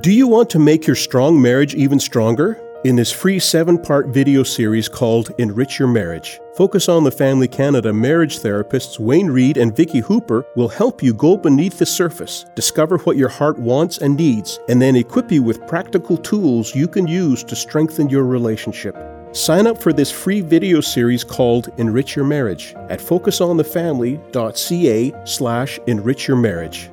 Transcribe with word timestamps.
Do 0.00 0.12
you 0.12 0.28
want 0.28 0.50
to 0.50 0.58
make 0.58 0.86
your 0.86 0.94
strong 0.94 1.40
marriage 1.42 1.74
even 1.74 1.98
stronger? 1.98 2.62
In 2.84 2.94
this 2.94 3.10
free 3.10 3.40
seven 3.40 3.76
part 3.76 4.06
video 4.08 4.44
series 4.44 4.88
called 4.88 5.32
Enrich 5.38 5.80
Your 5.80 5.88
Marriage, 5.88 6.38
Focus 6.56 6.88
on 6.88 7.02
the 7.02 7.10
Family 7.10 7.48
Canada 7.48 7.92
marriage 7.92 8.38
therapists 8.38 9.00
Wayne 9.00 9.26
Reed 9.26 9.56
and 9.56 9.74
Vicki 9.74 9.98
Hooper 9.98 10.46
will 10.54 10.68
help 10.68 11.02
you 11.02 11.12
go 11.14 11.36
beneath 11.36 11.78
the 11.78 11.86
surface, 11.86 12.44
discover 12.54 12.98
what 12.98 13.16
your 13.16 13.30
heart 13.30 13.58
wants 13.58 13.98
and 13.98 14.16
needs, 14.16 14.60
and 14.68 14.80
then 14.80 14.94
equip 14.94 15.32
you 15.32 15.42
with 15.42 15.66
practical 15.66 16.16
tools 16.16 16.76
you 16.76 16.86
can 16.86 17.08
use 17.08 17.42
to 17.42 17.56
strengthen 17.56 18.08
your 18.08 18.24
relationship. 18.24 18.96
Sign 19.32 19.66
up 19.66 19.82
for 19.82 19.92
this 19.92 20.12
free 20.12 20.42
video 20.42 20.80
series 20.80 21.24
called 21.24 21.70
Enrich 21.78 22.14
Your 22.14 22.26
Marriage 22.26 22.72
at 22.88 23.00
focusonthefamily.ca 23.00 25.12
slash 25.24 25.80
enrich 25.86 26.28
your 26.28 26.36
marriage. 26.36 26.88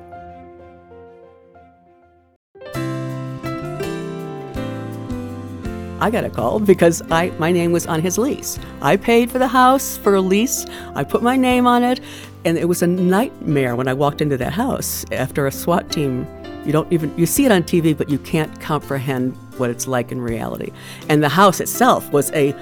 I 5.98 6.10
got 6.10 6.24
a 6.24 6.30
call 6.30 6.60
because 6.60 7.02
I 7.10 7.30
my 7.38 7.50
name 7.52 7.72
was 7.72 7.86
on 7.86 8.02
his 8.02 8.18
lease. 8.18 8.58
I 8.82 8.96
paid 8.96 9.30
for 9.30 9.38
the 9.38 9.48
house 9.48 9.96
for 9.96 10.14
a 10.14 10.20
lease. 10.20 10.66
I 10.94 11.04
put 11.04 11.22
my 11.22 11.36
name 11.36 11.66
on 11.66 11.82
it, 11.82 12.00
and 12.44 12.58
it 12.58 12.66
was 12.66 12.82
a 12.82 12.86
nightmare 12.86 13.76
when 13.76 13.88
I 13.88 13.94
walked 13.94 14.20
into 14.20 14.36
that 14.36 14.52
house 14.52 15.04
after 15.12 15.46
a 15.46 15.52
SWAT 15.52 15.90
team. 15.90 16.26
You 16.66 16.72
don't 16.72 16.92
even 16.92 17.16
you 17.16 17.24
see 17.24 17.46
it 17.46 17.52
on 17.52 17.62
TV, 17.62 17.96
but 17.96 18.10
you 18.10 18.18
can't 18.18 18.60
comprehend 18.60 19.36
what 19.56 19.70
it's 19.70 19.86
like 19.86 20.12
in 20.12 20.20
reality. 20.20 20.72
And 21.08 21.22
the 21.22 21.28
house 21.28 21.60
itself 21.60 22.10
was 22.12 22.30
a 22.32 22.54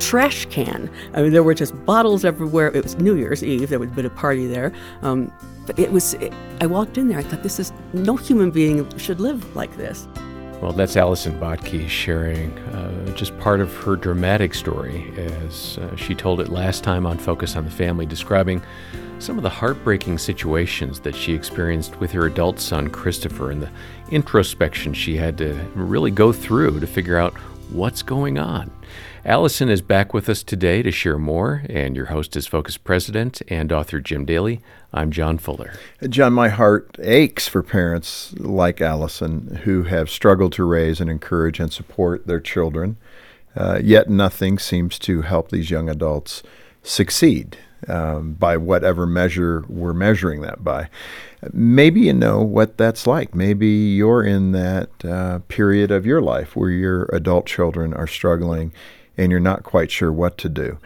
trash 0.00 0.46
can. 0.46 0.90
I 1.14 1.22
mean, 1.22 1.32
there 1.32 1.42
were 1.42 1.54
just 1.54 1.72
bottles 1.86 2.24
everywhere. 2.24 2.68
It 2.68 2.82
was 2.82 2.96
New 2.96 3.14
Year's 3.14 3.44
Eve. 3.44 3.68
There 3.68 3.78
have 3.78 3.94
been 3.94 4.06
a 4.06 4.10
party 4.10 4.46
there. 4.46 4.72
Um, 5.02 5.32
but 5.66 5.78
it 5.78 5.92
was. 5.92 6.14
It, 6.14 6.32
I 6.60 6.66
walked 6.66 6.98
in 6.98 7.08
there. 7.08 7.18
I 7.18 7.22
thought, 7.22 7.42
this 7.42 7.60
is 7.60 7.72
no 7.92 8.16
human 8.16 8.50
being 8.50 8.96
should 8.98 9.20
live 9.20 9.54
like 9.54 9.76
this. 9.76 10.08
Well, 10.62 10.72
that's 10.72 10.96
Allison 10.96 11.38
Bottke 11.38 11.86
sharing 11.86 12.58
uh, 12.70 13.14
just 13.14 13.38
part 13.38 13.60
of 13.60 13.74
her 13.76 13.94
dramatic 13.94 14.54
story 14.54 15.12
as 15.16 15.76
uh, 15.76 15.94
she 15.96 16.14
told 16.14 16.40
it 16.40 16.48
last 16.48 16.82
time 16.82 17.04
on 17.04 17.18
Focus 17.18 17.56
on 17.56 17.66
the 17.66 17.70
Family, 17.70 18.06
describing 18.06 18.62
some 19.18 19.36
of 19.36 19.42
the 19.42 19.50
heartbreaking 19.50 20.16
situations 20.16 21.00
that 21.00 21.14
she 21.14 21.34
experienced 21.34 22.00
with 22.00 22.10
her 22.12 22.24
adult 22.24 22.58
son, 22.58 22.88
Christopher, 22.88 23.50
and 23.50 23.62
the 23.62 23.70
introspection 24.10 24.94
she 24.94 25.14
had 25.16 25.36
to 25.38 25.52
really 25.74 26.10
go 26.10 26.32
through 26.32 26.80
to 26.80 26.86
figure 26.86 27.18
out 27.18 27.34
what's 27.70 28.02
going 28.02 28.38
on. 28.38 28.70
Allison 29.26 29.68
is 29.68 29.82
back 29.82 30.14
with 30.14 30.28
us 30.28 30.44
today 30.44 30.82
to 30.82 30.92
share 30.92 31.18
more, 31.18 31.64
and 31.68 31.96
your 31.96 32.06
host 32.06 32.36
is 32.36 32.46
Focus 32.46 32.76
President 32.76 33.42
and 33.48 33.72
author 33.72 33.98
Jim 33.98 34.24
Daly. 34.24 34.60
I'm 34.92 35.10
John 35.10 35.36
Fuller. 35.36 35.72
John, 36.08 36.32
my 36.32 36.48
heart 36.48 36.96
aches 37.00 37.48
for 37.48 37.64
parents 37.64 38.32
like 38.38 38.80
Allison 38.80 39.62
who 39.64 39.82
have 39.82 40.08
struggled 40.10 40.52
to 40.52 40.62
raise 40.62 41.00
and 41.00 41.10
encourage 41.10 41.58
and 41.58 41.72
support 41.72 42.28
their 42.28 42.38
children, 42.38 42.98
uh, 43.56 43.80
yet 43.82 44.08
nothing 44.08 44.60
seems 44.60 44.96
to 45.00 45.22
help 45.22 45.50
these 45.50 45.72
young 45.72 45.88
adults 45.90 46.44
succeed 46.84 47.58
um, 47.88 48.34
by 48.34 48.56
whatever 48.56 49.06
measure 49.06 49.64
we're 49.68 49.92
measuring 49.92 50.42
that 50.42 50.62
by. 50.62 50.88
Maybe 51.52 52.02
you 52.02 52.12
know 52.12 52.42
what 52.42 52.78
that's 52.78 53.08
like. 53.08 53.34
Maybe 53.34 53.66
you're 53.66 54.22
in 54.22 54.52
that 54.52 55.04
uh, 55.04 55.40
period 55.48 55.90
of 55.90 56.06
your 56.06 56.22
life 56.22 56.54
where 56.54 56.70
your 56.70 57.10
adult 57.12 57.46
children 57.46 57.92
are 57.92 58.06
struggling 58.06 58.72
and 59.16 59.30
you're 59.30 59.40
not 59.40 59.62
quite 59.62 59.90
sure 59.90 60.12
what 60.12 60.38
to 60.38 60.48
do. 60.48 60.78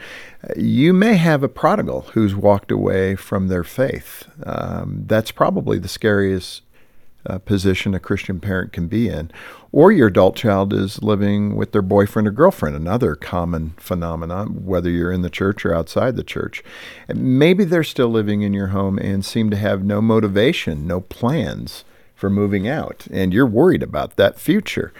You 0.56 0.92
may 0.92 1.16
have 1.16 1.42
a 1.42 1.48
prodigal 1.48 2.02
who's 2.12 2.34
walked 2.34 2.70
away 2.70 3.16
from 3.16 3.48
their 3.48 3.64
faith. 3.64 4.28
Um, 4.44 5.04
that's 5.06 5.30
probably 5.30 5.78
the 5.78 5.88
scariest 5.88 6.62
uh, 7.26 7.38
position 7.38 7.94
a 7.94 8.00
Christian 8.00 8.40
parent 8.40 8.72
can 8.72 8.86
be 8.86 9.08
in. 9.08 9.30
Or 9.72 9.92
your 9.92 10.08
adult 10.08 10.36
child 10.36 10.72
is 10.72 11.02
living 11.02 11.54
with 11.54 11.72
their 11.72 11.82
boyfriend 11.82 12.26
or 12.26 12.32
girlfriend, 12.32 12.74
another 12.74 13.14
common 13.14 13.74
phenomenon, 13.76 14.64
whether 14.64 14.90
you're 14.90 15.12
in 15.12 15.22
the 15.22 15.30
church 15.30 15.64
or 15.64 15.74
outside 15.74 16.16
the 16.16 16.24
church. 16.24 16.64
Maybe 17.08 17.64
they're 17.64 17.84
still 17.84 18.08
living 18.08 18.42
in 18.42 18.54
your 18.54 18.68
home 18.68 18.98
and 18.98 19.24
seem 19.24 19.50
to 19.50 19.56
have 19.56 19.84
no 19.84 20.00
motivation, 20.00 20.86
no 20.86 21.00
plans 21.00 21.84
for 22.20 22.28
moving 22.28 22.68
out, 22.68 23.06
and 23.10 23.32
you're 23.32 23.46
worried 23.46 23.82
about 23.82 24.16
that 24.16 24.38
future. 24.38 24.92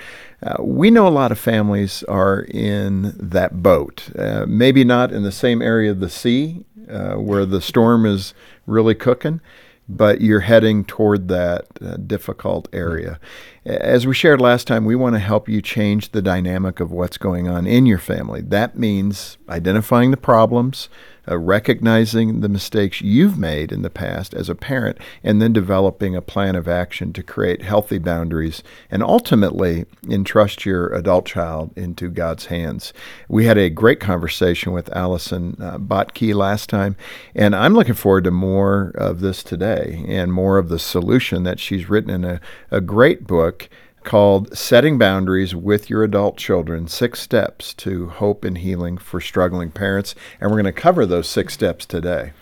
Uh, 0.43 0.57
we 0.61 0.91
know 0.91 1.07
a 1.07 1.11
lot 1.11 1.33
of 1.33 1.39
families 1.39 2.03
are 2.05 2.43
in 2.49 3.15
that 3.19 3.63
boat. 3.63 4.09
Uh, 4.19 4.45
maybe 4.49 4.85
not 4.85 5.13
in 5.13 5.23
the 5.23 5.33
same 5.33 5.61
area 5.61 5.91
of 5.91 6.01
the 6.01 6.09
sea 6.11 6.65
uh, 6.89 7.15
where 7.15 7.45
the 7.45 7.61
storm 7.61 8.07
is 8.07 8.33
really 8.67 8.95
cooking, 8.95 9.41
but 9.89 10.21
you're 10.21 10.41
heading 10.41 10.85
toward 10.85 11.29
that 11.29 11.67
uh, 11.83 11.97
difficult 11.97 12.69
area. 12.73 13.21
As 13.67 14.07
we 14.07 14.15
shared 14.15 14.41
last 14.41 14.67
time, 14.67 14.85
we 14.85 14.97
want 14.97 15.15
to 15.15 15.21
help 15.21 15.49
you 15.49 15.61
change 15.61 16.13
the 16.13 16.23
dynamic 16.23 16.81
of 16.81 16.91
what's 16.91 17.19
going 17.19 17.49
on 17.49 17.67
in 17.67 17.87
your 17.87 17.99
family. 17.99 18.41
That 18.41 18.79
means 18.79 19.37
identifying 19.49 20.11
the 20.11 20.17
problems, 20.17 20.89
uh, 21.31 21.39
recognizing 21.39 22.41
the 22.41 22.49
mistakes 22.49 23.01
you've 23.01 23.39
made 23.39 23.71
in 23.71 23.83
the 23.83 23.91
past 23.91 24.35
as 24.35 24.49
a 24.49 24.55
parent, 24.55 24.99
and 25.23 25.41
then 25.41 25.53
developing 25.53 26.17
a 26.17 26.23
plan 26.23 26.57
of 26.57 26.67
action 26.67 27.13
to 27.13 27.23
create 27.23 27.63
healthy 27.63 27.99
boundaries 27.99 28.63
and 28.91 29.03
ultimately 29.03 29.87
entrust 30.09 30.67
your 30.67 30.89
adult 30.89 31.27
child 31.27 31.71
into 31.77 32.09
God's 32.09 32.47
hands. 32.47 32.93
We 33.29 33.45
had 33.45 33.59
a 33.59 33.71
great 33.71 34.01
conversation 34.01 34.73
with 34.73 34.95
Allison 34.95 35.57
uh, 35.61 35.79
Bottke 35.79 36.35
last 36.35 36.69
time, 36.69 36.97
and 37.35 37.55
I'm 37.55 37.75
looking 37.75 37.95
forward 37.95 38.25
to 38.25 38.31
more 38.31 38.93
of 38.97 39.21
this 39.21 39.43
today 39.43 40.05
and 40.09 40.33
more 40.33 40.59
of 40.59 40.69
the 40.69 40.79
solution 40.79 41.45
that 41.45 41.61
she's 41.61 41.89
written 41.89 42.11
in 42.11 42.25
a, 42.25 42.41
a 42.71 42.81
great 42.81 43.27
book 43.27 43.69
called 44.05 44.57
Setting 44.57 44.99
Boundaries 44.99 45.55
with 45.55 45.91
Your 45.91 46.03
Adult 46.03 46.37
Children 46.37 46.89
Six 46.89 47.21
Steps 47.21 47.75
to 47.75 48.09
Hope 48.09 48.45
and 48.45 48.59
Healing 48.59 48.99
for 48.99 49.21
Struggling 49.21 49.71
Parents. 49.71 50.15
And 50.41 50.51
we're 50.51 50.57
going 50.61 50.73
to 50.73 50.81
cover 50.81 51.07
those 51.07 51.29
six 51.29 51.55
steps 51.55 51.87
today. 51.87 52.33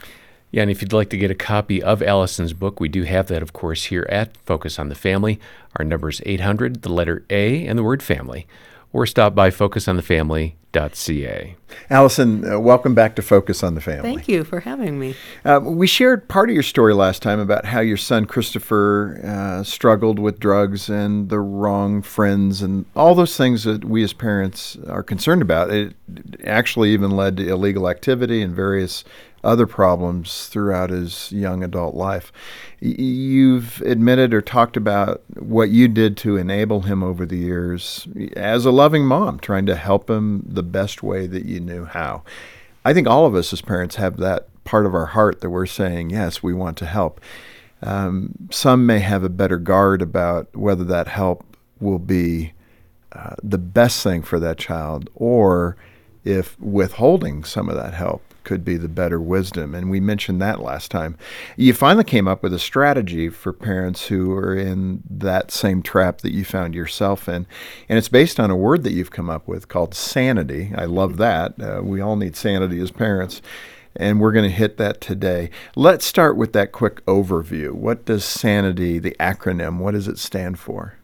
Yeah, 0.50 0.62
and 0.62 0.70
if 0.70 0.80
you'd 0.80 0.92
like 0.92 1.10
to 1.10 1.18
get 1.18 1.30
a 1.30 1.34
copy 1.34 1.82
of 1.82 2.02
Allison's 2.02 2.54
book, 2.54 2.80
we 2.80 2.88
do 2.88 3.02
have 3.02 3.26
that, 3.26 3.42
of 3.42 3.52
course, 3.52 3.84
here 3.84 4.06
at 4.08 4.36
Focus 4.38 4.78
on 4.78 4.88
the 4.88 4.94
Family. 4.94 5.38
Our 5.76 5.84
number 5.84 6.08
is 6.08 6.22
800, 6.24 6.82
the 6.82 6.92
letter 6.92 7.24
A, 7.28 7.66
and 7.66 7.78
the 7.78 7.84
word 7.84 8.02
family 8.02 8.46
or 8.92 9.06
stop 9.06 9.34
by 9.34 9.50
focusonthefamily.ca. 9.50 11.56
Allison, 11.90 12.50
uh, 12.50 12.58
welcome 12.58 12.94
back 12.94 13.16
to 13.16 13.22
Focus 13.22 13.62
on 13.62 13.74
the 13.74 13.80
Family. 13.80 14.14
Thank 14.14 14.28
you 14.28 14.44
for 14.44 14.60
having 14.60 14.98
me. 14.98 15.14
Uh, 15.44 15.60
we 15.62 15.86
shared 15.86 16.28
part 16.28 16.50
of 16.50 16.54
your 16.54 16.62
story 16.62 16.94
last 16.94 17.22
time 17.22 17.40
about 17.40 17.66
how 17.66 17.80
your 17.80 17.96
son 17.96 18.26
Christopher 18.26 19.20
uh, 19.24 19.62
struggled 19.62 20.18
with 20.18 20.40
drugs 20.40 20.88
and 20.88 21.28
the 21.28 21.40
wrong 21.40 22.02
friends 22.02 22.62
and 22.62 22.86
all 22.94 23.14
those 23.14 23.36
things 23.36 23.64
that 23.64 23.84
we 23.84 24.02
as 24.02 24.12
parents 24.12 24.76
are 24.86 25.02
concerned 25.02 25.42
about. 25.42 25.70
It 25.70 25.94
actually 26.44 26.92
even 26.92 27.10
led 27.10 27.36
to 27.38 27.48
illegal 27.48 27.88
activity 27.88 28.42
and 28.42 28.54
various 28.54 29.04
other 29.44 29.66
problems 29.66 30.48
throughout 30.48 30.90
his 30.90 31.30
young 31.32 31.62
adult 31.62 31.94
life. 31.94 32.32
You've 32.80 33.80
admitted 33.82 34.34
or 34.34 34.42
talked 34.42 34.76
about 34.76 35.22
what 35.38 35.70
you 35.70 35.88
did 35.88 36.16
to 36.18 36.36
enable 36.36 36.82
him 36.82 37.02
over 37.02 37.24
the 37.24 37.36
years 37.36 38.08
as 38.36 38.64
a 38.64 38.70
loving 38.70 39.04
mom, 39.04 39.38
trying 39.38 39.66
to 39.66 39.76
help 39.76 40.10
him 40.10 40.44
the 40.46 40.62
best 40.62 41.02
way 41.02 41.26
that 41.26 41.44
you 41.44 41.60
knew 41.60 41.84
how. 41.84 42.22
I 42.84 42.94
think 42.94 43.06
all 43.06 43.26
of 43.26 43.34
us 43.34 43.52
as 43.52 43.60
parents 43.60 43.96
have 43.96 44.16
that 44.18 44.48
part 44.64 44.86
of 44.86 44.94
our 44.94 45.06
heart 45.06 45.40
that 45.40 45.50
we're 45.50 45.66
saying, 45.66 46.10
yes, 46.10 46.42
we 46.42 46.52
want 46.52 46.76
to 46.78 46.86
help. 46.86 47.20
Um, 47.82 48.48
some 48.50 48.86
may 48.86 48.98
have 48.98 49.22
a 49.22 49.28
better 49.28 49.58
guard 49.58 50.02
about 50.02 50.54
whether 50.54 50.84
that 50.84 51.06
help 51.06 51.44
will 51.80 52.00
be 52.00 52.52
uh, 53.12 53.36
the 53.42 53.58
best 53.58 54.02
thing 54.02 54.22
for 54.22 54.40
that 54.40 54.58
child 54.58 55.08
or 55.14 55.76
if 56.24 56.58
withholding 56.60 57.44
some 57.44 57.68
of 57.68 57.76
that 57.76 57.94
help 57.94 58.22
could 58.48 58.64
be 58.64 58.78
the 58.78 58.88
better 58.88 59.20
wisdom. 59.20 59.74
And 59.74 59.90
we 59.90 60.00
mentioned 60.00 60.40
that 60.40 60.62
last 60.62 60.90
time. 60.90 61.18
You 61.58 61.74
finally 61.74 62.02
came 62.02 62.26
up 62.26 62.42
with 62.42 62.54
a 62.54 62.58
strategy 62.58 63.28
for 63.28 63.52
parents 63.52 64.06
who 64.06 64.32
are 64.32 64.56
in 64.56 65.02
that 65.10 65.50
same 65.50 65.82
trap 65.82 66.22
that 66.22 66.32
you 66.32 66.46
found 66.46 66.74
yourself 66.74 67.28
in. 67.28 67.46
And 67.90 67.98
it's 67.98 68.08
based 68.08 68.40
on 68.40 68.50
a 68.50 68.56
word 68.56 68.84
that 68.84 68.94
you've 68.94 69.10
come 69.10 69.28
up 69.28 69.46
with 69.46 69.68
called 69.68 69.94
sanity. 69.94 70.72
I 70.74 70.86
love 70.86 71.18
that. 71.18 71.60
Uh, 71.60 71.82
we 71.82 72.00
all 72.00 72.16
need 72.16 72.36
sanity 72.36 72.80
as 72.80 72.90
parents. 72.90 73.42
And 73.94 74.18
we're 74.18 74.32
going 74.32 74.48
to 74.48 74.56
hit 74.56 74.78
that 74.78 75.02
today. 75.02 75.50
Let's 75.76 76.06
start 76.06 76.38
with 76.38 76.54
that 76.54 76.72
quick 76.72 77.04
overview. 77.04 77.72
What 77.72 78.06
does 78.06 78.24
sanity, 78.24 78.98
the 78.98 79.14
acronym, 79.20 79.76
what 79.76 79.90
does 79.92 80.08
it 80.08 80.18
stand 80.18 80.58
for? 80.58 80.94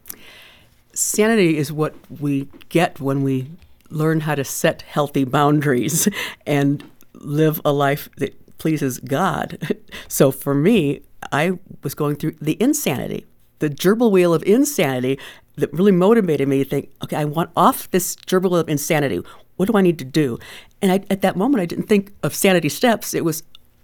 Sanity 0.95 1.59
is 1.59 1.71
what 1.71 1.95
we 2.09 2.49
get 2.71 3.01
when 3.01 3.23
we 3.23 3.51
learn 3.91 4.21
how 4.21 4.35
to 4.35 4.45
set 4.45 4.83
healthy 4.83 5.25
boundaries. 5.25 6.09
And 6.47 6.85
live 7.15 7.61
a 7.65 7.73
life 7.73 8.09
that 8.17 8.59
pleases 8.59 8.99
God. 9.01 9.77
so 10.09 10.31
for 10.31 10.55
me, 10.55 11.03
I 11.33 11.59
was 11.83 11.95
going 11.95 12.17
through 12.17 12.37
the 12.41 12.57
insanity, 12.61 13.27
the 13.59 13.71
gerbil 13.71 14.11
wheel 14.11 14.35
of 14.35 14.43
insanity 14.45 15.19
that 15.57 15.73
really 15.73 15.93
motivated 15.93 16.49
me 16.49 16.63
to 16.63 16.69
think, 16.69 16.91
okay, 17.03 17.17
I 17.17 17.25
want 17.25 17.51
off 17.57 17.91
this 17.91 18.17
gerbil 18.17 18.51
wheel 18.51 18.61
of 18.61 18.69
insanity. 18.69 19.21
What 19.57 19.71
do 19.71 19.79
I 19.79 19.83
need 19.83 19.99
to 20.01 20.05
do? 20.05 20.39
And 20.83 20.91
I, 20.93 21.05
at 21.11 21.23
that 21.23 21.37
moment, 21.37 21.63
I 21.63 21.67
didn't 21.67 21.87
think 21.87 22.13
of 22.23 22.35
sanity 22.35 22.69
steps. 22.69 23.15
It 23.15 23.25
was, 23.25 23.43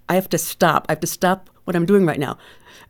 I 0.09 0.15
have 0.15 0.29
to 0.31 0.39
stop. 0.39 0.87
I 0.89 0.93
have 0.93 1.01
to 1.01 1.07
stop 1.07 1.49
what 1.65 1.77
I'm 1.77 1.87
doing 1.87 2.05
right 2.05 2.19
now. 2.19 2.37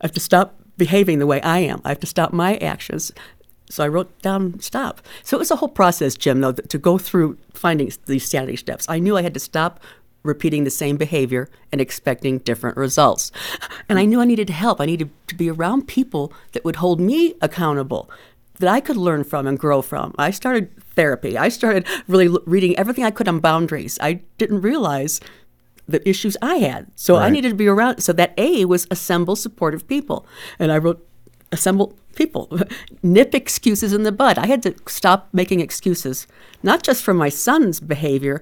I 0.01 0.05
have 0.05 0.13
to 0.13 0.19
stop 0.19 0.59
behaving 0.77 1.19
the 1.19 1.27
way 1.27 1.41
I 1.41 1.59
am. 1.59 1.81
I 1.85 1.89
have 1.89 1.99
to 1.99 2.07
stop 2.07 2.33
my 2.33 2.57
actions. 2.57 3.11
So 3.69 3.83
I 3.83 3.87
wrote 3.87 4.21
down 4.21 4.59
stop. 4.59 5.01
So 5.23 5.37
it 5.37 5.39
was 5.39 5.51
a 5.51 5.55
whole 5.55 5.69
process, 5.69 6.15
Jim, 6.15 6.41
though, 6.41 6.51
to 6.51 6.77
go 6.77 6.97
through 6.97 7.37
finding 7.53 7.91
these 8.05 8.27
sanity 8.27 8.57
steps. 8.57 8.85
I 8.89 8.99
knew 8.99 9.15
I 9.15 9.21
had 9.21 9.33
to 9.35 9.39
stop 9.39 9.79
repeating 10.23 10.63
the 10.63 10.69
same 10.69 10.97
behavior 10.97 11.49
and 11.71 11.81
expecting 11.81 12.39
different 12.39 12.77
results. 12.77 13.31
And 13.89 13.97
I 13.97 14.05
knew 14.05 14.21
I 14.21 14.25
needed 14.25 14.49
help. 14.49 14.79
I 14.79 14.85
needed 14.85 15.09
to 15.27 15.35
be 15.35 15.49
around 15.49 15.87
people 15.87 16.33
that 16.51 16.63
would 16.63 16.77
hold 16.77 16.99
me 16.99 17.35
accountable, 17.41 18.09
that 18.59 18.69
I 18.69 18.79
could 18.79 18.97
learn 18.97 19.23
from 19.23 19.47
and 19.47 19.57
grow 19.57 19.81
from. 19.81 20.13
I 20.17 20.31
started 20.31 20.71
therapy. 20.95 21.37
I 21.37 21.49
started 21.49 21.87
really 22.07 22.27
reading 22.45 22.77
everything 22.77 23.03
I 23.03 23.11
could 23.11 23.27
on 23.27 23.39
boundaries. 23.39 23.97
I 24.01 24.21
didn't 24.37 24.61
realize 24.61 25.19
the 25.87 26.07
issues 26.07 26.37
I 26.41 26.55
had. 26.55 26.87
So 26.95 27.15
right. 27.15 27.25
I 27.25 27.29
needed 27.29 27.49
to 27.49 27.55
be 27.55 27.67
around. 27.67 28.01
So 28.01 28.13
that 28.13 28.33
A 28.37 28.65
was 28.65 28.87
assemble 28.91 29.35
supportive 29.35 29.87
people. 29.87 30.25
And 30.59 30.71
I 30.71 30.77
wrote 30.77 31.05
assemble 31.51 31.97
people, 32.15 32.49
nip 33.03 33.33
excuses 33.35 33.93
in 33.93 34.03
the 34.03 34.11
bud. 34.11 34.37
I 34.37 34.47
had 34.47 34.63
to 34.63 34.75
stop 34.87 35.29
making 35.33 35.59
excuses, 35.59 36.27
not 36.63 36.83
just 36.83 37.03
for 37.03 37.13
my 37.13 37.29
son's 37.29 37.79
behavior, 37.79 38.41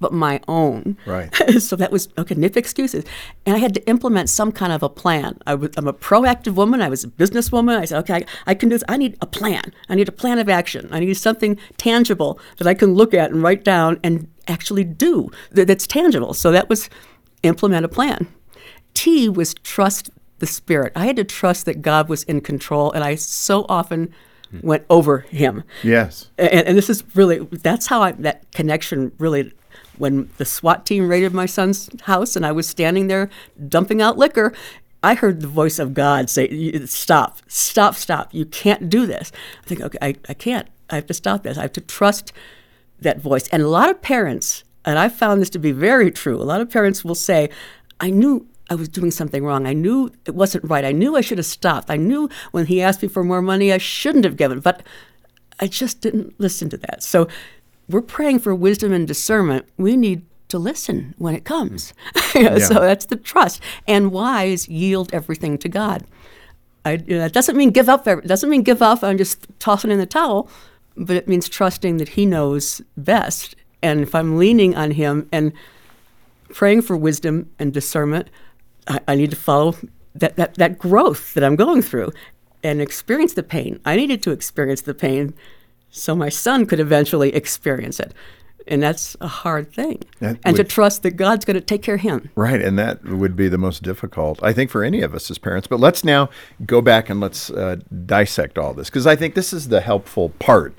but 0.00 0.12
my 0.12 0.40
own. 0.48 0.96
Right. 1.06 1.34
so 1.58 1.76
that 1.76 1.90
was 1.92 2.08
okay. 2.18 2.34
Nip 2.34 2.56
excuses, 2.56 3.04
and 3.44 3.56
I 3.56 3.58
had 3.58 3.74
to 3.74 3.88
implement 3.88 4.28
some 4.28 4.52
kind 4.52 4.72
of 4.72 4.82
a 4.82 4.88
plan. 4.88 5.38
I 5.46 5.54
was, 5.54 5.70
I'm 5.76 5.88
a 5.88 5.92
proactive 5.92 6.54
woman. 6.54 6.82
I 6.82 6.88
was 6.88 7.04
a 7.04 7.08
businesswoman. 7.08 7.78
I 7.78 7.84
said, 7.84 7.98
okay, 8.00 8.14
I, 8.14 8.24
I, 8.48 8.54
can 8.54 8.68
do 8.68 8.74
this. 8.74 8.84
I 8.88 8.96
need 8.96 9.16
a 9.20 9.26
plan. 9.26 9.72
I 9.88 9.94
need 9.94 10.08
a 10.08 10.12
plan 10.12 10.38
of 10.38 10.48
action. 10.48 10.88
I 10.90 11.00
need 11.00 11.14
something 11.14 11.58
tangible 11.76 12.38
that 12.58 12.66
I 12.66 12.74
can 12.74 12.94
look 12.94 13.14
at 13.14 13.30
and 13.30 13.42
write 13.42 13.64
down 13.64 13.98
and 14.02 14.28
actually 14.48 14.84
do 14.84 15.30
that, 15.52 15.66
that's 15.66 15.86
tangible. 15.86 16.34
So 16.34 16.52
that 16.52 16.68
was 16.68 16.88
implement 17.42 17.84
a 17.84 17.88
plan. 17.88 18.26
T 18.94 19.28
was 19.28 19.54
trust 19.54 20.10
the 20.38 20.46
spirit. 20.46 20.92
I 20.94 21.06
had 21.06 21.16
to 21.16 21.24
trust 21.24 21.66
that 21.66 21.82
God 21.82 22.08
was 22.08 22.22
in 22.24 22.40
control, 22.40 22.92
and 22.92 23.02
I 23.02 23.14
so 23.14 23.66
often 23.68 24.12
hmm. 24.50 24.60
went 24.62 24.84
over 24.90 25.20
him. 25.20 25.64
Yes. 25.82 26.30
And, 26.38 26.66
and, 26.66 26.78
this 26.78 26.90
is 26.90 27.04
really 27.14 27.38
that's 27.38 27.86
how 27.86 28.02
I 28.02 28.12
that 28.12 28.50
connection 28.52 29.12
really 29.18 29.52
when 29.98 30.30
the 30.38 30.44
SWAT 30.44 30.86
team 30.86 31.08
raided 31.08 31.32
my 31.32 31.46
son's 31.46 31.88
house 32.02 32.36
and 32.36 32.44
I 32.44 32.52
was 32.52 32.68
standing 32.68 33.06
there 33.06 33.30
dumping 33.68 34.02
out 34.02 34.18
liquor, 34.18 34.52
I 35.02 35.14
heard 35.14 35.40
the 35.40 35.48
voice 35.48 35.78
of 35.78 35.94
God 35.94 36.28
say, 36.30 36.84
Stop, 36.86 37.38
stop, 37.46 37.94
stop. 37.94 38.32
You 38.32 38.44
can't 38.44 38.88
do 38.90 39.06
this. 39.06 39.32
I 39.62 39.66
think, 39.66 39.80
okay, 39.80 39.98
I, 40.02 40.16
I 40.28 40.34
can't. 40.34 40.68
I 40.90 40.96
have 40.96 41.06
to 41.06 41.14
stop 41.14 41.42
this. 41.42 41.58
I 41.58 41.62
have 41.62 41.72
to 41.72 41.80
trust 41.80 42.32
that 43.00 43.20
voice. 43.20 43.48
And 43.48 43.62
a 43.62 43.68
lot 43.68 43.90
of 43.90 44.02
parents, 44.02 44.64
and 44.84 44.98
I 44.98 45.08
found 45.08 45.40
this 45.40 45.50
to 45.50 45.58
be 45.58 45.72
very 45.72 46.10
true, 46.10 46.40
a 46.40 46.44
lot 46.44 46.60
of 46.60 46.70
parents 46.70 47.04
will 47.04 47.14
say, 47.14 47.50
I 48.00 48.10
knew 48.10 48.46
I 48.68 48.74
was 48.74 48.88
doing 48.88 49.10
something 49.10 49.44
wrong. 49.44 49.66
I 49.66 49.72
knew 49.72 50.10
it 50.24 50.34
wasn't 50.34 50.68
right. 50.68 50.84
I 50.84 50.92
knew 50.92 51.16
I 51.16 51.20
should 51.20 51.38
have 51.38 51.46
stopped. 51.46 51.90
I 51.90 51.96
knew 51.96 52.28
when 52.50 52.66
he 52.66 52.82
asked 52.82 53.02
me 53.02 53.08
for 53.08 53.22
more 53.22 53.42
money, 53.42 53.72
I 53.72 53.78
shouldn't 53.78 54.24
have 54.24 54.36
given, 54.36 54.60
but 54.60 54.82
I 55.60 55.66
just 55.68 56.00
didn't 56.00 56.38
listen 56.38 56.68
to 56.70 56.76
that. 56.78 57.02
So 57.02 57.28
we're 57.88 58.02
praying 58.02 58.40
for 58.40 58.54
wisdom 58.54 58.92
and 58.92 59.06
discernment. 59.06 59.66
We 59.76 59.96
need 59.96 60.24
to 60.48 60.58
listen 60.58 61.14
when 61.18 61.34
it 61.34 61.44
comes. 61.44 61.92
yeah. 62.34 62.58
So 62.58 62.74
that's 62.74 63.06
the 63.06 63.16
trust. 63.16 63.60
And 63.86 64.12
wise 64.12 64.68
yield 64.68 65.12
everything 65.12 65.58
to 65.58 65.68
God. 65.68 66.04
I, 66.84 66.92
you 66.92 67.16
know, 67.16 67.20
that 67.20 67.32
doesn't 67.32 67.56
mean 67.56 67.70
give 67.70 67.88
up. 67.88 68.06
It 68.06 68.26
doesn't 68.26 68.48
mean 68.48 68.62
give 68.62 68.80
up 68.80 69.02
and 69.02 69.18
just 69.18 69.46
tossing 69.58 69.90
in 69.90 69.98
the 69.98 70.06
towel, 70.06 70.48
but 70.96 71.16
it 71.16 71.26
means 71.26 71.48
trusting 71.48 71.96
that 71.96 72.10
He 72.10 72.26
knows 72.26 72.80
best. 72.96 73.56
And 73.82 74.00
if 74.00 74.14
I'm 74.14 74.36
leaning 74.36 74.76
on 74.76 74.92
Him 74.92 75.28
and 75.32 75.52
praying 76.50 76.82
for 76.82 76.96
wisdom 76.96 77.50
and 77.58 77.72
discernment, 77.72 78.28
I, 78.86 79.00
I 79.08 79.14
need 79.16 79.30
to 79.30 79.36
follow 79.36 79.74
that, 80.14 80.36
that, 80.36 80.54
that 80.54 80.78
growth 80.78 81.34
that 81.34 81.42
I'm 81.42 81.56
going 81.56 81.82
through 81.82 82.12
and 82.62 82.80
experience 82.80 83.34
the 83.34 83.42
pain. 83.42 83.80
I 83.84 83.96
needed 83.96 84.22
to 84.22 84.30
experience 84.30 84.82
the 84.82 84.94
pain 84.94 85.34
so 85.96 86.14
my 86.14 86.28
son 86.28 86.66
could 86.66 86.80
eventually 86.80 87.34
experience 87.34 87.98
it. 88.00 88.12
And 88.68 88.82
that's 88.82 89.16
a 89.20 89.28
hard 89.28 89.72
thing. 89.72 90.02
That 90.18 90.38
and 90.44 90.56
would, 90.56 90.56
to 90.56 90.64
trust 90.64 91.04
that 91.04 91.12
God's 91.12 91.44
going 91.44 91.54
to 91.54 91.60
take 91.60 91.82
care 91.82 91.94
of 91.94 92.00
him. 92.00 92.30
Right. 92.34 92.60
And 92.60 92.76
that 92.78 93.04
would 93.04 93.36
be 93.36 93.48
the 93.48 93.58
most 93.58 93.82
difficult, 93.82 94.42
I 94.42 94.52
think, 94.52 94.70
for 94.70 94.82
any 94.82 95.02
of 95.02 95.14
us 95.14 95.30
as 95.30 95.38
parents. 95.38 95.68
But 95.68 95.78
let's 95.78 96.02
now 96.02 96.30
go 96.64 96.80
back 96.80 97.08
and 97.08 97.20
let's 97.20 97.48
uh, 97.50 97.76
dissect 98.04 98.58
all 98.58 98.74
this 98.74 98.90
because 98.90 99.06
I 99.06 99.14
think 99.14 99.34
this 99.34 99.52
is 99.52 99.68
the 99.68 99.80
helpful 99.80 100.30
part 100.40 100.74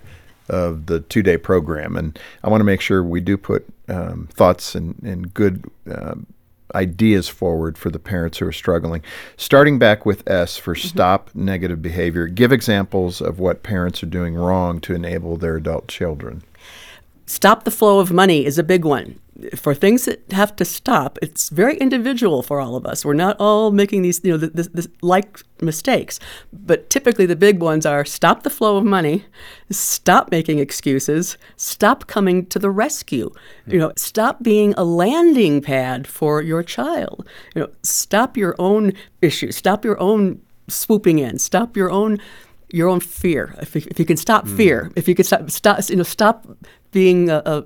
of 0.50 0.88
the 0.88 1.00
two 1.00 1.24
day 1.24 1.38
program. 1.38 1.96
And 1.96 2.19
I 2.44 2.50
want 2.50 2.60
to 2.60 2.66
make 2.66 2.81
sure 2.81 3.04
we 3.04 3.22
do 3.22 3.38
put 3.38 3.66
um, 3.88 4.28
thoughts 4.34 4.75
and, 4.75 5.02
and 5.04 5.34
good. 5.34 5.64
Um, 5.90 6.28
ideas 6.75 7.28
forward 7.28 7.78
for 7.78 7.90
the 7.90 8.00
parents 8.00 8.38
who 8.38 8.48
are 8.48 8.52
struggling. 8.52 9.04
Starting 9.36 9.80
back 9.80 10.06
with 10.06 10.28
S 10.30 10.58
for 10.58 10.75
mm-hmm. 10.75 10.88
stop 10.88 11.30
negative 11.34 11.81
behavior, 11.81 12.28
give 12.28 12.52
examples 12.52 13.22
of 13.22 13.40
what 13.40 13.64
parents 13.64 14.04
are 14.04 14.08
doing 14.08 14.36
wrong 14.36 14.80
to 14.81 14.94
enable 14.94 15.38
their 15.38 15.58
adult 15.58 15.88
children. 15.88 16.44
Stop 17.27 17.63
the 17.63 17.71
flow 17.71 18.00
of 18.00 18.12
money 18.12 18.45
is 18.45 18.57
a 18.57 18.63
big 18.63 18.83
one 18.83 19.19
for 19.56 19.74
things 19.74 20.06
that 20.06 20.31
have 20.31 20.56
to 20.56 20.65
stop, 20.65 21.19
it's 21.21 21.50
very 21.50 21.77
individual 21.77 22.41
for 22.41 22.59
all 22.59 22.75
of 22.75 22.85
us. 22.85 23.06
We're 23.06 23.13
not 23.13 23.35
all 23.39 23.71
making 23.71 24.01
these, 24.01 24.19
you 24.24 24.31
know, 24.31 24.38
the, 24.38 24.47
the, 24.47 24.63
the, 24.63 24.91
like 25.01 25.41
mistakes. 25.62 26.19
But 26.51 26.89
typically, 26.89 27.25
the 27.25 27.35
big 27.35 27.62
ones 27.62 27.85
are 27.85 28.03
stop 28.06 28.44
the 28.44 28.50
flow 28.50 28.77
of 28.77 28.83
money, 28.83 29.25
stop 29.69 30.31
making 30.31 30.59
excuses, 30.59 31.38
stop 31.56 32.07
coming 32.07 32.45
to 32.47 32.59
the 32.59 32.71
rescue. 32.71 33.31
Hmm. 33.65 33.71
You 33.71 33.80
know, 33.80 33.94
stop 33.95 34.41
being 34.41 34.73
a 34.75 34.83
landing 34.83 35.62
pad 35.62 36.07
for 36.07 36.41
your 36.41 36.63
child. 36.63 37.27
You 37.56 37.63
know, 37.63 37.69
stop 37.83 38.38
your 38.38 38.56
own 38.57 38.94
issues, 39.21 39.56
stop 39.56 39.85
your 39.85 40.00
own 40.00 40.41
swooping 40.68 41.19
in, 41.19 41.39
stop 41.39 41.77
your 41.77 41.91
own 41.91 42.19
your 42.69 42.90
own 42.90 43.00
fear. 43.00 43.56
If 43.62 43.75
you, 43.75 43.81
if 43.88 44.00
you 44.00 44.06
can 44.06 44.18
stop 44.18 44.46
mm. 44.46 44.58
fear, 44.58 44.92
if 44.96 45.08
you 45.08 45.16
can 45.16 45.25
stop, 45.25 45.50
stop, 45.50 45.90
you 45.90 45.96
know, 45.96 46.04
stop 46.04 46.48
being 46.92 47.30
a, 47.30 47.42
a, 47.46 47.66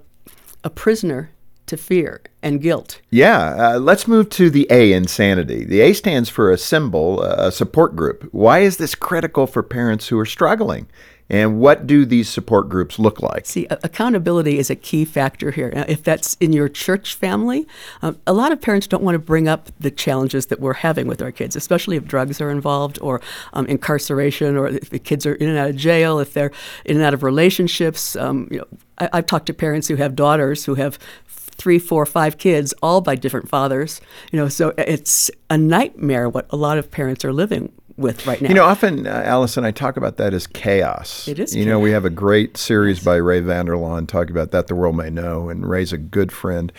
a 0.64 0.70
prisoner 0.70 1.32
to 1.68 1.78
fear 1.78 2.22
and 2.44 2.62
guilt. 2.62 3.02
Yeah, 3.10 3.76
uh, 3.76 3.80
let's 3.80 4.08
move 4.08 4.30
to 4.32 4.50
the 4.50 4.68
A, 4.70 4.92
insanity. 4.92 5.64
The 5.64 5.82
A 5.82 5.94
stands 5.94 6.30
for 6.30 6.52
a 6.52 6.58
symbol, 6.58 7.22
a 7.22 7.52
support 7.52 7.96
group. 7.96 8.28
Why 8.32 8.60
is 8.60 8.78
this 8.78 8.94
critical 8.94 9.48
for 9.48 9.64
parents 9.64 10.10
who 10.10 10.20
are 10.20 10.26
struggling? 10.26 10.88
And 11.32 11.62
what 11.62 11.88
do 11.88 12.06
these 12.06 12.28
support 12.28 12.68
groups 12.68 13.00
look 13.00 13.22
like? 13.22 13.46
See, 13.46 13.66
accountability 13.70 14.60
is 14.60 14.70
a 14.70 14.76
key 14.76 15.06
factor 15.06 15.52
here. 15.52 15.72
If 15.88 16.04
that's 16.04 16.36
in 16.42 16.52
your 16.52 16.68
church 16.68 17.16
family, 17.16 17.66
um, 18.02 18.20
a 18.28 18.34
lot 18.34 18.52
of 18.52 18.60
parents 18.60 18.86
don't 18.86 19.02
want 19.02 19.16
to 19.16 19.20
bring 19.20 19.48
up 19.48 19.70
the 19.80 19.92
challenges 19.92 20.48
that 20.48 20.60
we're 20.60 20.74
having 20.74 21.08
with 21.08 21.22
our 21.22 21.32
kids, 21.32 21.56
especially 21.56 21.96
if 21.96 22.06
drugs 22.06 22.42
are 22.42 22.52
involved 22.52 23.00
or 23.02 23.22
um, 23.54 23.66
incarceration 23.68 24.58
or 24.58 24.68
if 24.68 24.90
the 24.90 25.00
kids 25.00 25.26
are 25.26 25.36
in 25.36 25.48
and 25.48 25.58
out 25.58 25.70
of 25.70 25.78
jail, 25.78 26.20
if 26.20 26.34
they're 26.34 26.52
in 26.84 26.98
and 26.98 27.06
out 27.06 27.14
of 27.14 27.24
relationships. 27.24 28.18
Um, 28.18 28.50
you 28.52 28.58
know, 28.58 28.68
I, 28.98 29.10
I've 29.14 29.26
talked 29.26 29.46
to 29.46 29.54
parents 29.54 29.88
who 29.88 29.96
have 29.96 30.18
daughters 30.18 30.66
who 30.66 30.76
have 30.76 31.00
three, 31.28 31.80
four, 31.80 32.06
five 32.06 32.38
kids, 32.40 32.74
all 32.84 33.00
by 33.00 33.16
different 33.16 33.48
fathers. 33.48 34.02
You 34.34 34.40
know, 34.40 34.50
so 34.50 34.74
it's 34.78 35.32
a 35.50 35.58
nightmare 35.58 36.28
what 36.28 36.48
a 36.50 36.58
lot 36.58 36.78
of 36.78 36.92
parents 36.92 37.24
are 37.24 37.32
living 37.32 37.72
with 37.98 38.26
right 38.28 38.42
now. 38.42 38.50
You 38.50 38.56
know, 38.56 38.66
often, 38.66 39.08
uh, 39.08 39.24
Allison, 39.26 39.66
I 39.66 39.72
talk 39.72 39.98
about 39.98 40.18
that 40.18 40.34
as 40.34 40.48
chaos. 40.48 41.28
It 41.28 41.40
is. 41.40 41.56
You 41.56 41.64
chaos. 41.64 41.74
know, 41.74 41.80
we 41.80 41.92
have 41.92 42.06
a 42.06 42.10
great 42.10 42.58
series 42.58 43.04
by 43.04 43.16
Ray 43.16 43.40
Vander 43.40 43.74
Laan 43.74 44.08
talking 44.08 44.32
about 44.32 44.52
that 44.52 44.68
the 44.68 44.76
world 44.76 44.96
may 44.96 45.10
know, 45.10 45.50
and 45.50 45.70
Ray's 45.70 45.94
a 45.94 45.98
good 45.98 46.32
friend. 46.32 46.72